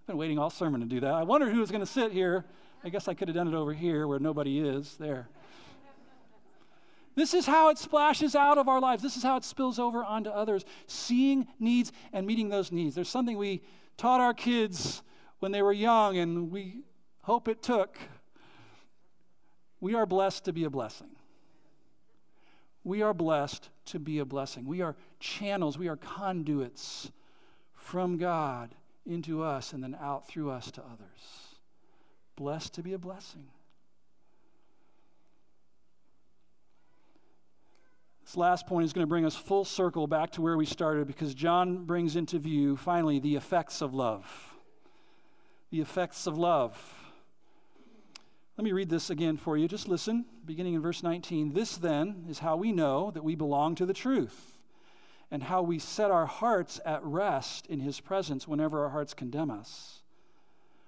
[0.00, 1.12] I've been waiting all sermon to do that.
[1.12, 2.44] I wondered who was going to sit here.
[2.82, 4.96] I guess I could have done it over here where nobody is.
[4.96, 5.28] There.
[7.14, 9.02] This is how it splashes out of our lives.
[9.02, 10.64] This is how it spills over onto others.
[10.86, 12.94] Seeing needs and meeting those needs.
[12.94, 13.62] There's something we
[13.96, 15.02] taught our kids
[15.40, 16.82] when they were young, and we
[17.22, 17.98] hope it took.
[19.80, 21.08] We are blessed to be a blessing.
[22.84, 24.64] We are blessed to be a blessing.
[24.64, 27.10] We are channels, we are conduits
[27.74, 28.74] from God
[29.06, 31.56] into us and then out through us to others.
[32.36, 33.48] Blessed to be a blessing.
[38.30, 41.08] This last point is going to bring us full circle back to where we started
[41.08, 44.24] because John brings into view, finally, the effects of love.
[45.72, 46.80] The effects of love.
[48.56, 49.66] Let me read this again for you.
[49.66, 51.54] Just listen, beginning in verse 19.
[51.54, 54.60] This then is how we know that we belong to the truth
[55.32, 59.50] and how we set our hearts at rest in His presence whenever our hearts condemn
[59.50, 60.02] us.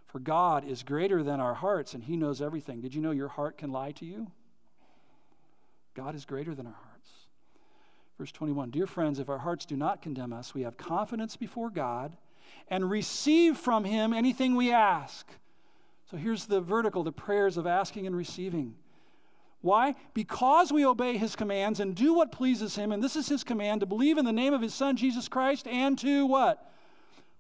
[0.06, 2.80] For God is greater than our hearts, and He knows everything.
[2.80, 4.30] Did you know your heart can lie to you?
[5.94, 6.91] God is greater than our hearts.
[8.22, 11.70] Verse 21 Dear friends, if our hearts do not condemn us, we have confidence before
[11.70, 12.16] God
[12.68, 15.26] and receive from Him anything we ask.
[16.08, 18.76] So here's the vertical the prayers of asking and receiving.
[19.60, 19.96] Why?
[20.14, 23.80] Because we obey his commands and do what pleases him, and this is his command
[23.80, 26.70] to believe in the name of his son Jesus Christ and to what?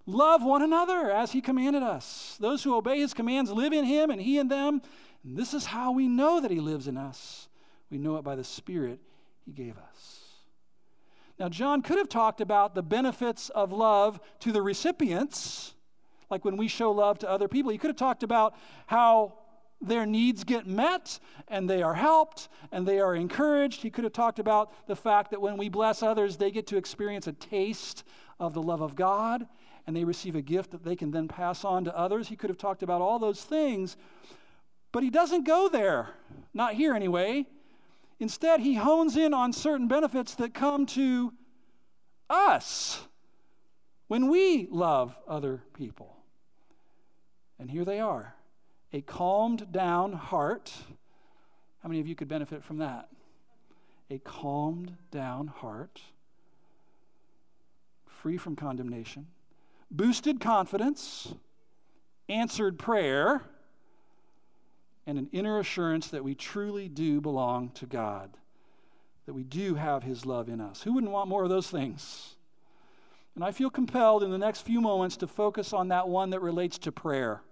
[0.04, 2.36] Love one another as he commanded us.
[2.40, 4.82] Those who obey his commands live in him and he in them.
[5.22, 7.46] And this is how we know that he lives in us.
[7.88, 8.98] We know it by the Spirit
[9.44, 10.21] he gave us.
[11.42, 15.74] Now, John could have talked about the benefits of love to the recipients,
[16.30, 17.72] like when we show love to other people.
[17.72, 18.54] He could have talked about
[18.86, 19.38] how
[19.80, 21.18] their needs get met
[21.48, 23.82] and they are helped and they are encouraged.
[23.82, 26.76] He could have talked about the fact that when we bless others, they get to
[26.76, 28.04] experience a taste
[28.38, 29.48] of the love of God
[29.88, 32.28] and they receive a gift that they can then pass on to others.
[32.28, 33.96] He could have talked about all those things,
[34.92, 36.10] but he doesn't go there,
[36.54, 37.46] not here anyway.
[38.22, 41.32] Instead, he hones in on certain benefits that come to
[42.30, 43.08] us
[44.06, 46.18] when we love other people.
[47.58, 48.36] And here they are
[48.92, 50.72] a calmed down heart.
[51.82, 53.08] How many of you could benefit from that?
[54.08, 56.00] A calmed down heart,
[58.06, 59.26] free from condemnation,
[59.90, 61.34] boosted confidence,
[62.28, 63.42] answered prayer,
[65.06, 68.36] and an inner assurance that we truly do belong to God,
[69.26, 70.82] that we do have His love in us.
[70.82, 72.36] Who wouldn't want more of those things?
[73.34, 76.40] And I feel compelled in the next few moments to focus on that one that
[76.40, 77.42] relates to prayer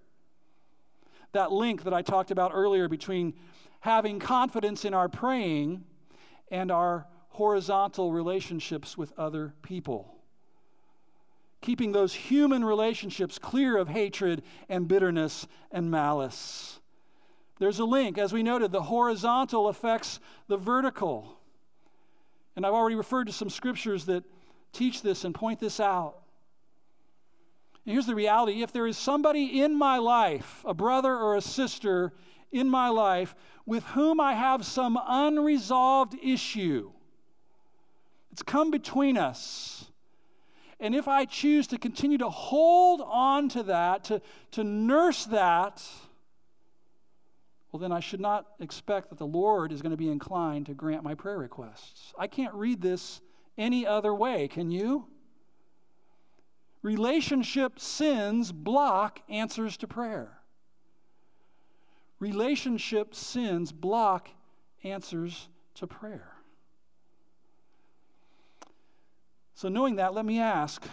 [1.32, 3.34] that link that I talked about earlier between
[3.80, 5.84] having confidence in our praying
[6.50, 10.16] and our horizontal relationships with other people.
[11.60, 16.79] Keeping those human relationships clear of hatred and bitterness and malice.
[17.60, 18.16] There's a link.
[18.16, 21.38] As we noted, the horizontal affects the vertical.
[22.56, 24.24] And I've already referred to some scriptures that
[24.72, 26.16] teach this and point this out.
[27.84, 31.42] And here's the reality if there is somebody in my life, a brother or a
[31.42, 32.14] sister
[32.50, 33.34] in my life,
[33.66, 36.90] with whom I have some unresolved issue,
[38.32, 39.84] it's come between us.
[40.80, 45.86] And if I choose to continue to hold on to that, to, to nurse that,
[47.72, 50.74] well, then I should not expect that the Lord is going to be inclined to
[50.74, 52.12] grant my prayer requests.
[52.18, 53.20] I can't read this
[53.56, 55.06] any other way, can you?
[56.82, 60.38] Relationship sins block answers to prayer.
[62.18, 64.28] Relationship sins block
[64.82, 66.32] answers to prayer.
[69.54, 70.86] So, knowing that, let me ask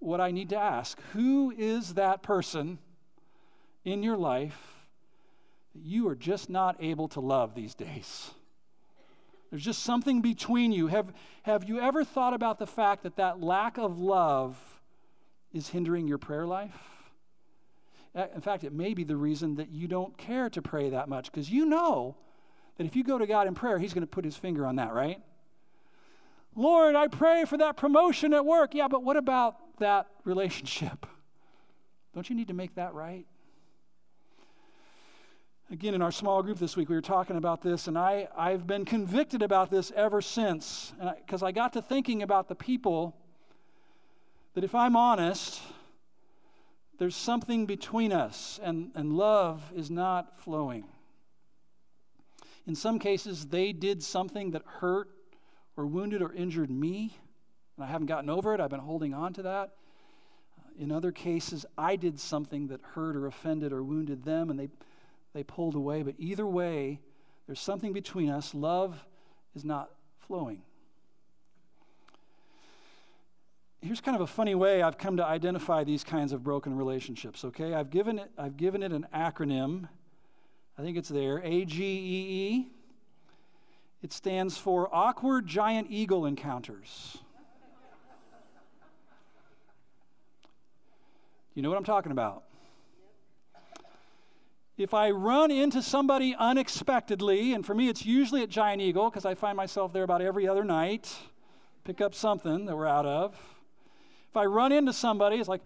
[0.00, 1.00] what I need to ask.
[1.12, 2.78] Who is that person
[3.84, 4.79] in your life
[5.74, 8.30] that you are just not able to love these days?
[9.50, 10.86] There's just something between you.
[10.86, 11.12] Have,
[11.42, 14.56] have you ever thought about the fact that that lack of love
[15.52, 17.10] is hindering your prayer life?
[18.14, 21.08] Uh, in fact, it may be the reason that you don't care to pray that
[21.08, 22.16] much because you know
[22.76, 24.76] that if you go to God in prayer, He's going to put His finger on
[24.76, 25.20] that, right?
[26.56, 28.74] Lord, I pray for that promotion at work.
[28.74, 31.06] Yeah, but what about that relationship?
[32.14, 33.26] Don't you need to make that right?
[35.72, 38.66] Again, in our small group this week, we were talking about this, and I, I've
[38.66, 40.92] been convicted about this ever since.
[41.24, 43.14] Because I, I got to thinking about the people
[44.54, 45.62] that, if I'm honest,
[46.98, 50.86] there's something between us, and, and love is not flowing.
[52.66, 55.08] In some cases, they did something that hurt
[55.76, 57.16] or wounded or injured me,
[57.76, 58.60] and I haven't gotten over it.
[58.60, 59.70] I've been holding on to that.
[60.76, 64.70] In other cases, I did something that hurt or offended or wounded them, and they
[65.32, 66.02] they pulled away.
[66.02, 67.00] But either way,
[67.46, 68.54] there's something between us.
[68.54, 69.04] Love
[69.54, 70.62] is not flowing.
[73.82, 77.44] Here's kind of a funny way I've come to identify these kinds of broken relationships,
[77.46, 77.72] okay?
[77.72, 79.88] I've given it, I've given it an acronym.
[80.78, 82.68] I think it's there AGEE.
[84.02, 87.18] It stands for Awkward Giant Eagle Encounters.
[91.54, 92.44] you know what I'm talking about?
[94.82, 99.24] If I run into somebody unexpectedly, and for me it's usually at Giant Eagle because
[99.24, 101.14] I find myself there about every other night,
[101.84, 103.34] pick up something that we're out of.
[104.30, 105.62] If I run into somebody, it's like,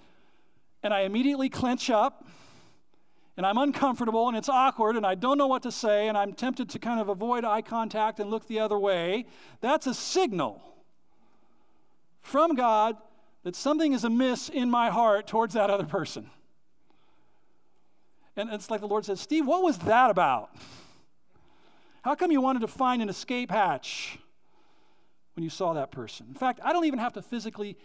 [0.82, 2.26] and I immediately clench up,
[3.36, 6.32] and I'm uncomfortable, and it's awkward, and I don't know what to say, and I'm
[6.32, 9.26] tempted to kind of avoid eye contact and look the other way,
[9.60, 10.62] that's a signal
[12.20, 12.96] from God
[13.42, 16.30] that something is amiss in my heart towards that other person.
[18.37, 20.51] And it's like the Lord says, Steve, what was that about?
[22.03, 24.18] How come you wanted to find an escape hatch
[25.35, 26.26] when you saw that person?
[26.28, 27.76] In fact, I don't even have to physically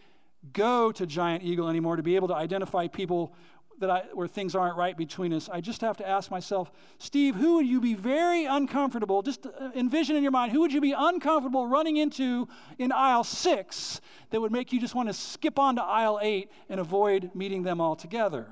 [0.53, 3.33] go to Giant Eagle anymore to be able to identify people
[3.79, 5.49] that I, where things aren't right between us.
[5.49, 9.21] I just have to ask myself, Steve, who would you be very uncomfortable?
[9.21, 12.47] Just uh, envision in your mind, who would you be uncomfortable running into
[12.77, 16.51] in aisle six that would make you just want to skip on to aisle eight
[16.67, 18.47] and avoid meeting them altogether?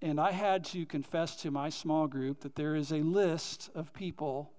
[0.00, 3.92] And I had to confess to my small group that there is a list of
[3.92, 4.52] people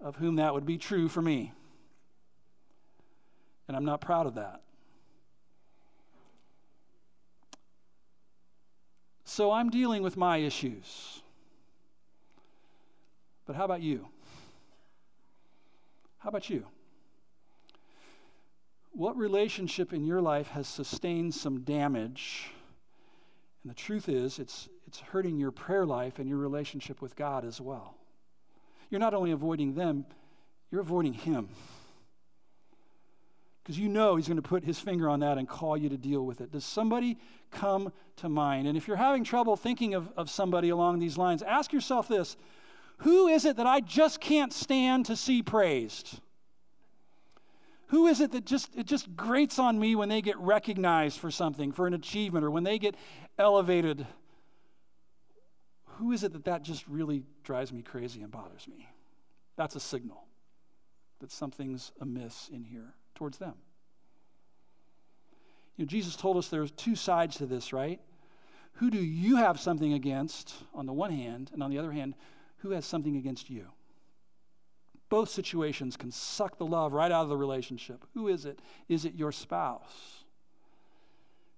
[0.00, 1.52] of whom that would be true for me.
[3.68, 4.62] And I'm not proud of that.
[9.24, 11.22] So I'm dealing with my issues.
[13.46, 14.08] But how about you?
[16.18, 16.66] How about you?
[18.92, 22.50] What relationship in your life has sustained some damage?
[23.62, 27.44] And the truth is, it's, it's hurting your prayer life and your relationship with God
[27.44, 27.94] as well.
[28.88, 30.06] You're not only avoiding them,
[30.70, 31.48] you're avoiding Him.
[33.62, 35.98] Because you know He's going to put His finger on that and call you to
[35.98, 36.50] deal with it.
[36.52, 37.18] Does somebody
[37.50, 38.66] come to mind?
[38.66, 42.36] And if you're having trouble thinking of, of somebody along these lines, ask yourself this
[42.98, 46.20] Who is it that I just can't stand to see praised?
[47.90, 51.30] Who is it that just it just grates on me when they get recognized for
[51.30, 52.94] something, for an achievement, or when they get
[53.36, 54.06] elevated?
[55.98, 58.88] Who is it that that just really drives me crazy and bothers me?
[59.56, 60.24] That's a signal
[61.18, 63.54] that something's amiss in here towards them.
[65.76, 68.00] You know, Jesus told us there's two sides to this, right?
[68.74, 72.14] Who do you have something against on the one hand, and on the other hand,
[72.58, 73.66] who has something against you?
[75.10, 78.06] Both situations can suck the love right out of the relationship.
[78.14, 78.60] Who is it?
[78.88, 80.24] Is it your spouse?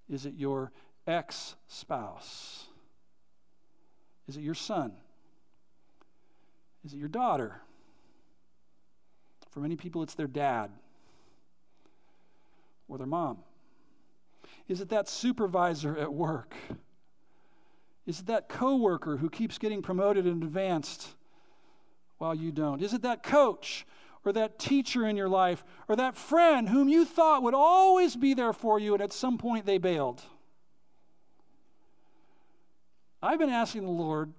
[0.08, 0.72] Is it your
[1.06, 2.66] ex spouse?
[4.26, 4.92] Is it your son?
[6.84, 7.60] Is it your daughter?
[9.50, 10.70] For many people, it's their dad
[12.88, 13.38] or their mom.
[14.66, 16.54] Is it that supervisor at work?
[18.06, 21.08] Is it that coworker who keeps getting promoted and advanced
[22.22, 22.80] while you don't?
[22.80, 23.84] Is it that coach
[24.24, 28.32] or that teacher in your life or that friend whom you thought would always be
[28.32, 30.22] there for you and at some point they bailed?
[33.20, 34.32] I've been asking the Lord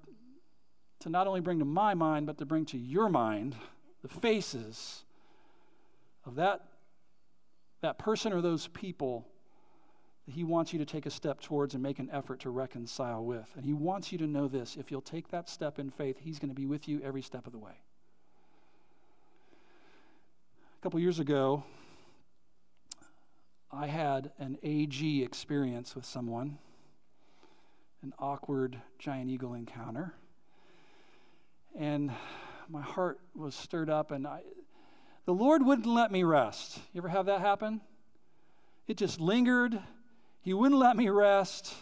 [1.01, 3.53] to not only bring to my mind, but to bring to your mind
[4.01, 5.03] the faces
[6.25, 6.61] of that,
[7.81, 9.27] that person or those people
[10.25, 13.23] that He wants you to take a step towards and make an effort to reconcile
[13.23, 13.49] with.
[13.55, 16.39] And He wants you to know this if you'll take that step in faith, He's
[16.39, 17.73] going to be with you every step of the way.
[20.79, 21.63] A couple years ago,
[23.71, 26.59] I had an AG experience with someone,
[28.03, 30.13] an awkward giant eagle encounter.
[31.75, 32.11] And
[32.69, 34.41] my heart was stirred up, and I,
[35.25, 36.79] the Lord wouldn't let me rest.
[36.93, 37.81] You ever have that happen?
[38.87, 39.79] It just lingered.
[40.43, 41.73] He wouldn't let me rest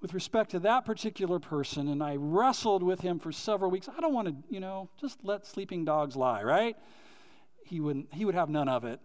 [0.00, 3.88] with respect to that particular person, and I wrestled with him for several weeks.
[3.88, 6.76] I don't want to, you know, just let sleeping dogs lie, right?
[7.64, 9.00] He wouldn't, he would have none of it.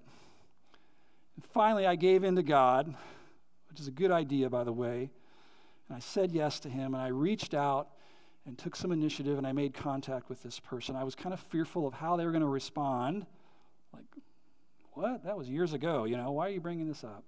[1.35, 2.93] And finally, I gave in to God,
[3.69, 5.09] which is a good idea, by the way.
[5.89, 7.89] And I said yes to him, and I reached out
[8.45, 10.95] and took some initiative, and I made contact with this person.
[10.95, 13.25] I was kind of fearful of how they were going to respond.
[13.91, 14.05] Like,
[14.91, 15.25] what?
[15.25, 17.23] That was years ago, you know, why are you bringing this up?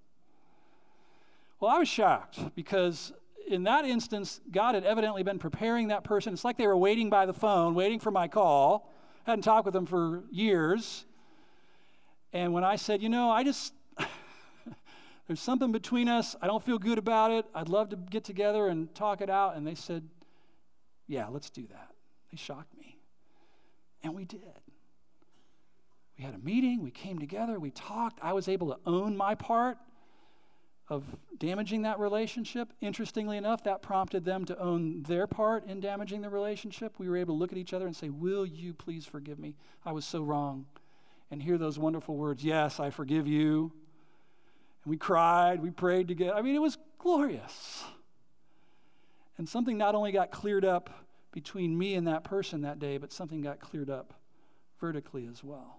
[1.60, 3.14] Well, I was shocked because
[3.47, 6.34] in that instance, God had evidently been preparing that person.
[6.34, 8.91] It's like they were waiting by the phone, waiting for my call.
[9.26, 11.06] Hadn't talked with them for years.
[12.34, 13.74] And when I said, you know, I just,
[15.28, 16.36] there's something between us.
[16.41, 17.45] I don't feel good about it.
[17.56, 19.56] I'd love to get together and talk it out.
[19.56, 20.03] And they said,
[21.08, 21.91] yeah, let's do that.
[22.32, 22.97] They shocked me.
[24.03, 24.41] And we did.
[26.18, 28.20] We had a meeting, we came together, we talked.
[28.22, 29.78] I was able to own my part
[30.88, 31.04] of
[31.38, 32.72] damaging that relationship.
[32.82, 36.96] Interestingly enough, that prompted them to own their part in damaging the relationship.
[36.98, 39.56] We were able to look at each other and say, Will you please forgive me?
[39.86, 40.66] I was so wrong.
[41.32, 43.72] And hear those wonderful words, Yes, I forgive you.
[44.84, 46.36] And we cried, we prayed together.
[46.36, 47.84] I mean, it was glorious.
[49.38, 50.90] And something not only got cleared up
[51.32, 54.14] between me and that person that day, but something got cleared up
[54.80, 55.78] vertically as well.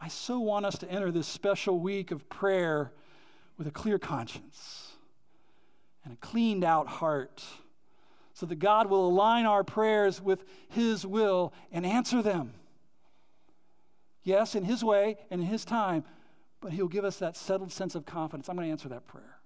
[0.00, 2.92] I so want us to enter this special week of prayer
[3.58, 4.92] with a clear conscience
[6.04, 7.44] and a cleaned out heart
[8.32, 12.54] so that God will align our prayers with His will and answer them.
[14.22, 16.04] Yes, in His way and in His time,
[16.62, 18.48] but He'll give us that settled sense of confidence.
[18.48, 19.36] I'm going to answer that prayer.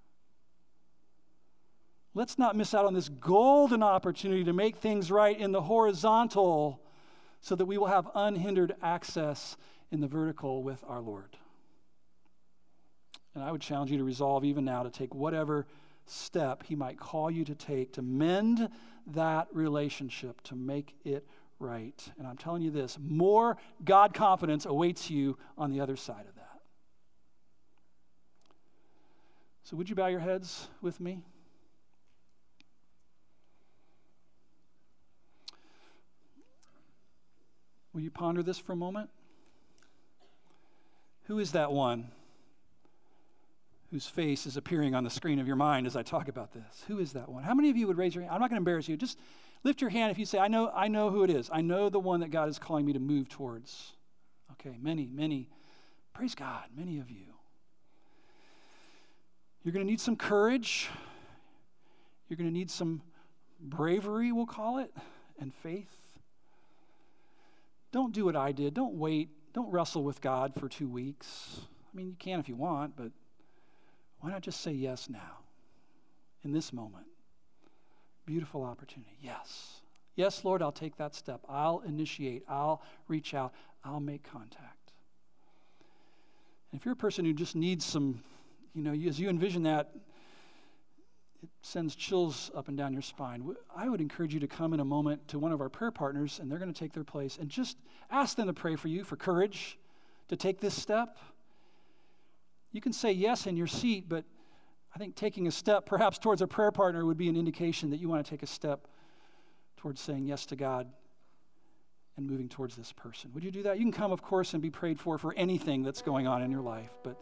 [2.15, 6.81] Let's not miss out on this golden opportunity to make things right in the horizontal
[7.41, 9.57] so that we will have unhindered access
[9.91, 11.37] in the vertical with our Lord.
[13.35, 15.67] And I would challenge you to resolve even now to take whatever
[16.07, 18.69] step He might call you to take to mend
[19.09, 21.27] that relationship, to make it
[21.59, 22.01] right.
[22.19, 26.35] And I'm telling you this more God confidence awaits you on the other side of
[26.37, 26.61] that.
[29.65, 31.23] So, would you bow your heads with me?
[37.95, 39.09] Will you ponder this for a moment?
[41.25, 42.09] Who is that one
[43.91, 46.85] whose face is appearing on the screen of your mind as I talk about this?
[46.89, 47.45] Who is that one?
[47.45, 48.35] How many of you would raise your hand?
[48.35, 48.97] I'm not going to embarrass you.
[48.97, 49.19] Just
[49.63, 51.49] lift your hand if you say, I know, I know who it is.
[51.53, 53.93] I know the one that God is calling me to move towards.
[54.53, 55.49] Okay, many, many.
[56.13, 57.27] Praise God, many of you.
[59.63, 60.89] You're going to need some courage.
[62.29, 63.01] You're going to need some
[63.61, 64.93] bravery, we'll call it,
[65.41, 65.89] and faith.
[67.93, 68.75] Don't do what I did.
[68.75, 71.61] Don't wait don't wrestle with God for two weeks.
[71.63, 73.13] I mean, you can if you want, but
[74.21, 75.39] why not just say yes now,
[76.43, 77.07] in this moment?
[78.27, 79.17] Beautiful opportunity.
[79.23, 79.81] Yes.
[80.17, 81.41] Yes, Lord, I'll take that step.
[81.49, 82.45] I'll initiate.
[82.49, 83.53] I'll reach out.
[83.85, 84.93] I'll make contact.
[86.73, 88.23] And if you're a person who just needs some,
[88.75, 89.93] you know, as you envision that,
[91.45, 93.55] it sends chills up and down your spine.
[93.77, 96.39] I would encourage you to come in a moment to one of our prayer partners,
[96.41, 97.77] and they're going to take their place, and just
[98.11, 99.79] ask them to pray for you for courage
[100.29, 101.19] to take this step.
[102.73, 104.25] You can say yes in your seat, but
[104.95, 107.99] I think taking a step perhaps towards a prayer partner would be an indication that
[107.99, 108.89] you want to take a step
[109.77, 110.87] towards saying yes to God
[112.17, 113.31] and moving towards this person.
[113.35, 113.79] Would you do that?
[113.79, 116.51] You can come, of course, and be prayed for for anything that's going on in
[116.51, 117.17] your life, but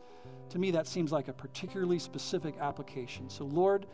[0.50, 3.30] to me, that seems like a particularly specific application.
[3.30, 3.86] So, Lord,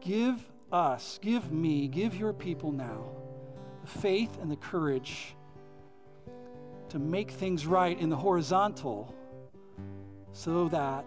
[0.00, 0.40] give
[0.72, 3.04] us, give me, give your people now
[3.82, 5.34] the faith and the courage
[6.88, 9.14] to make things right in the horizontal
[10.32, 11.04] so that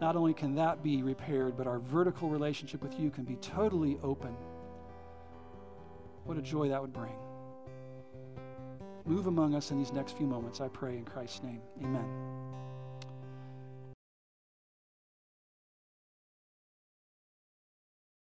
[0.00, 3.98] not only can that be repaired, but our vertical relationship with you can be totally
[4.02, 4.34] open.
[6.24, 7.14] What a joy that would bring.
[9.08, 11.62] Move among us in these next few moments, I pray in Christ's name.
[11.82, 12.04] Amen.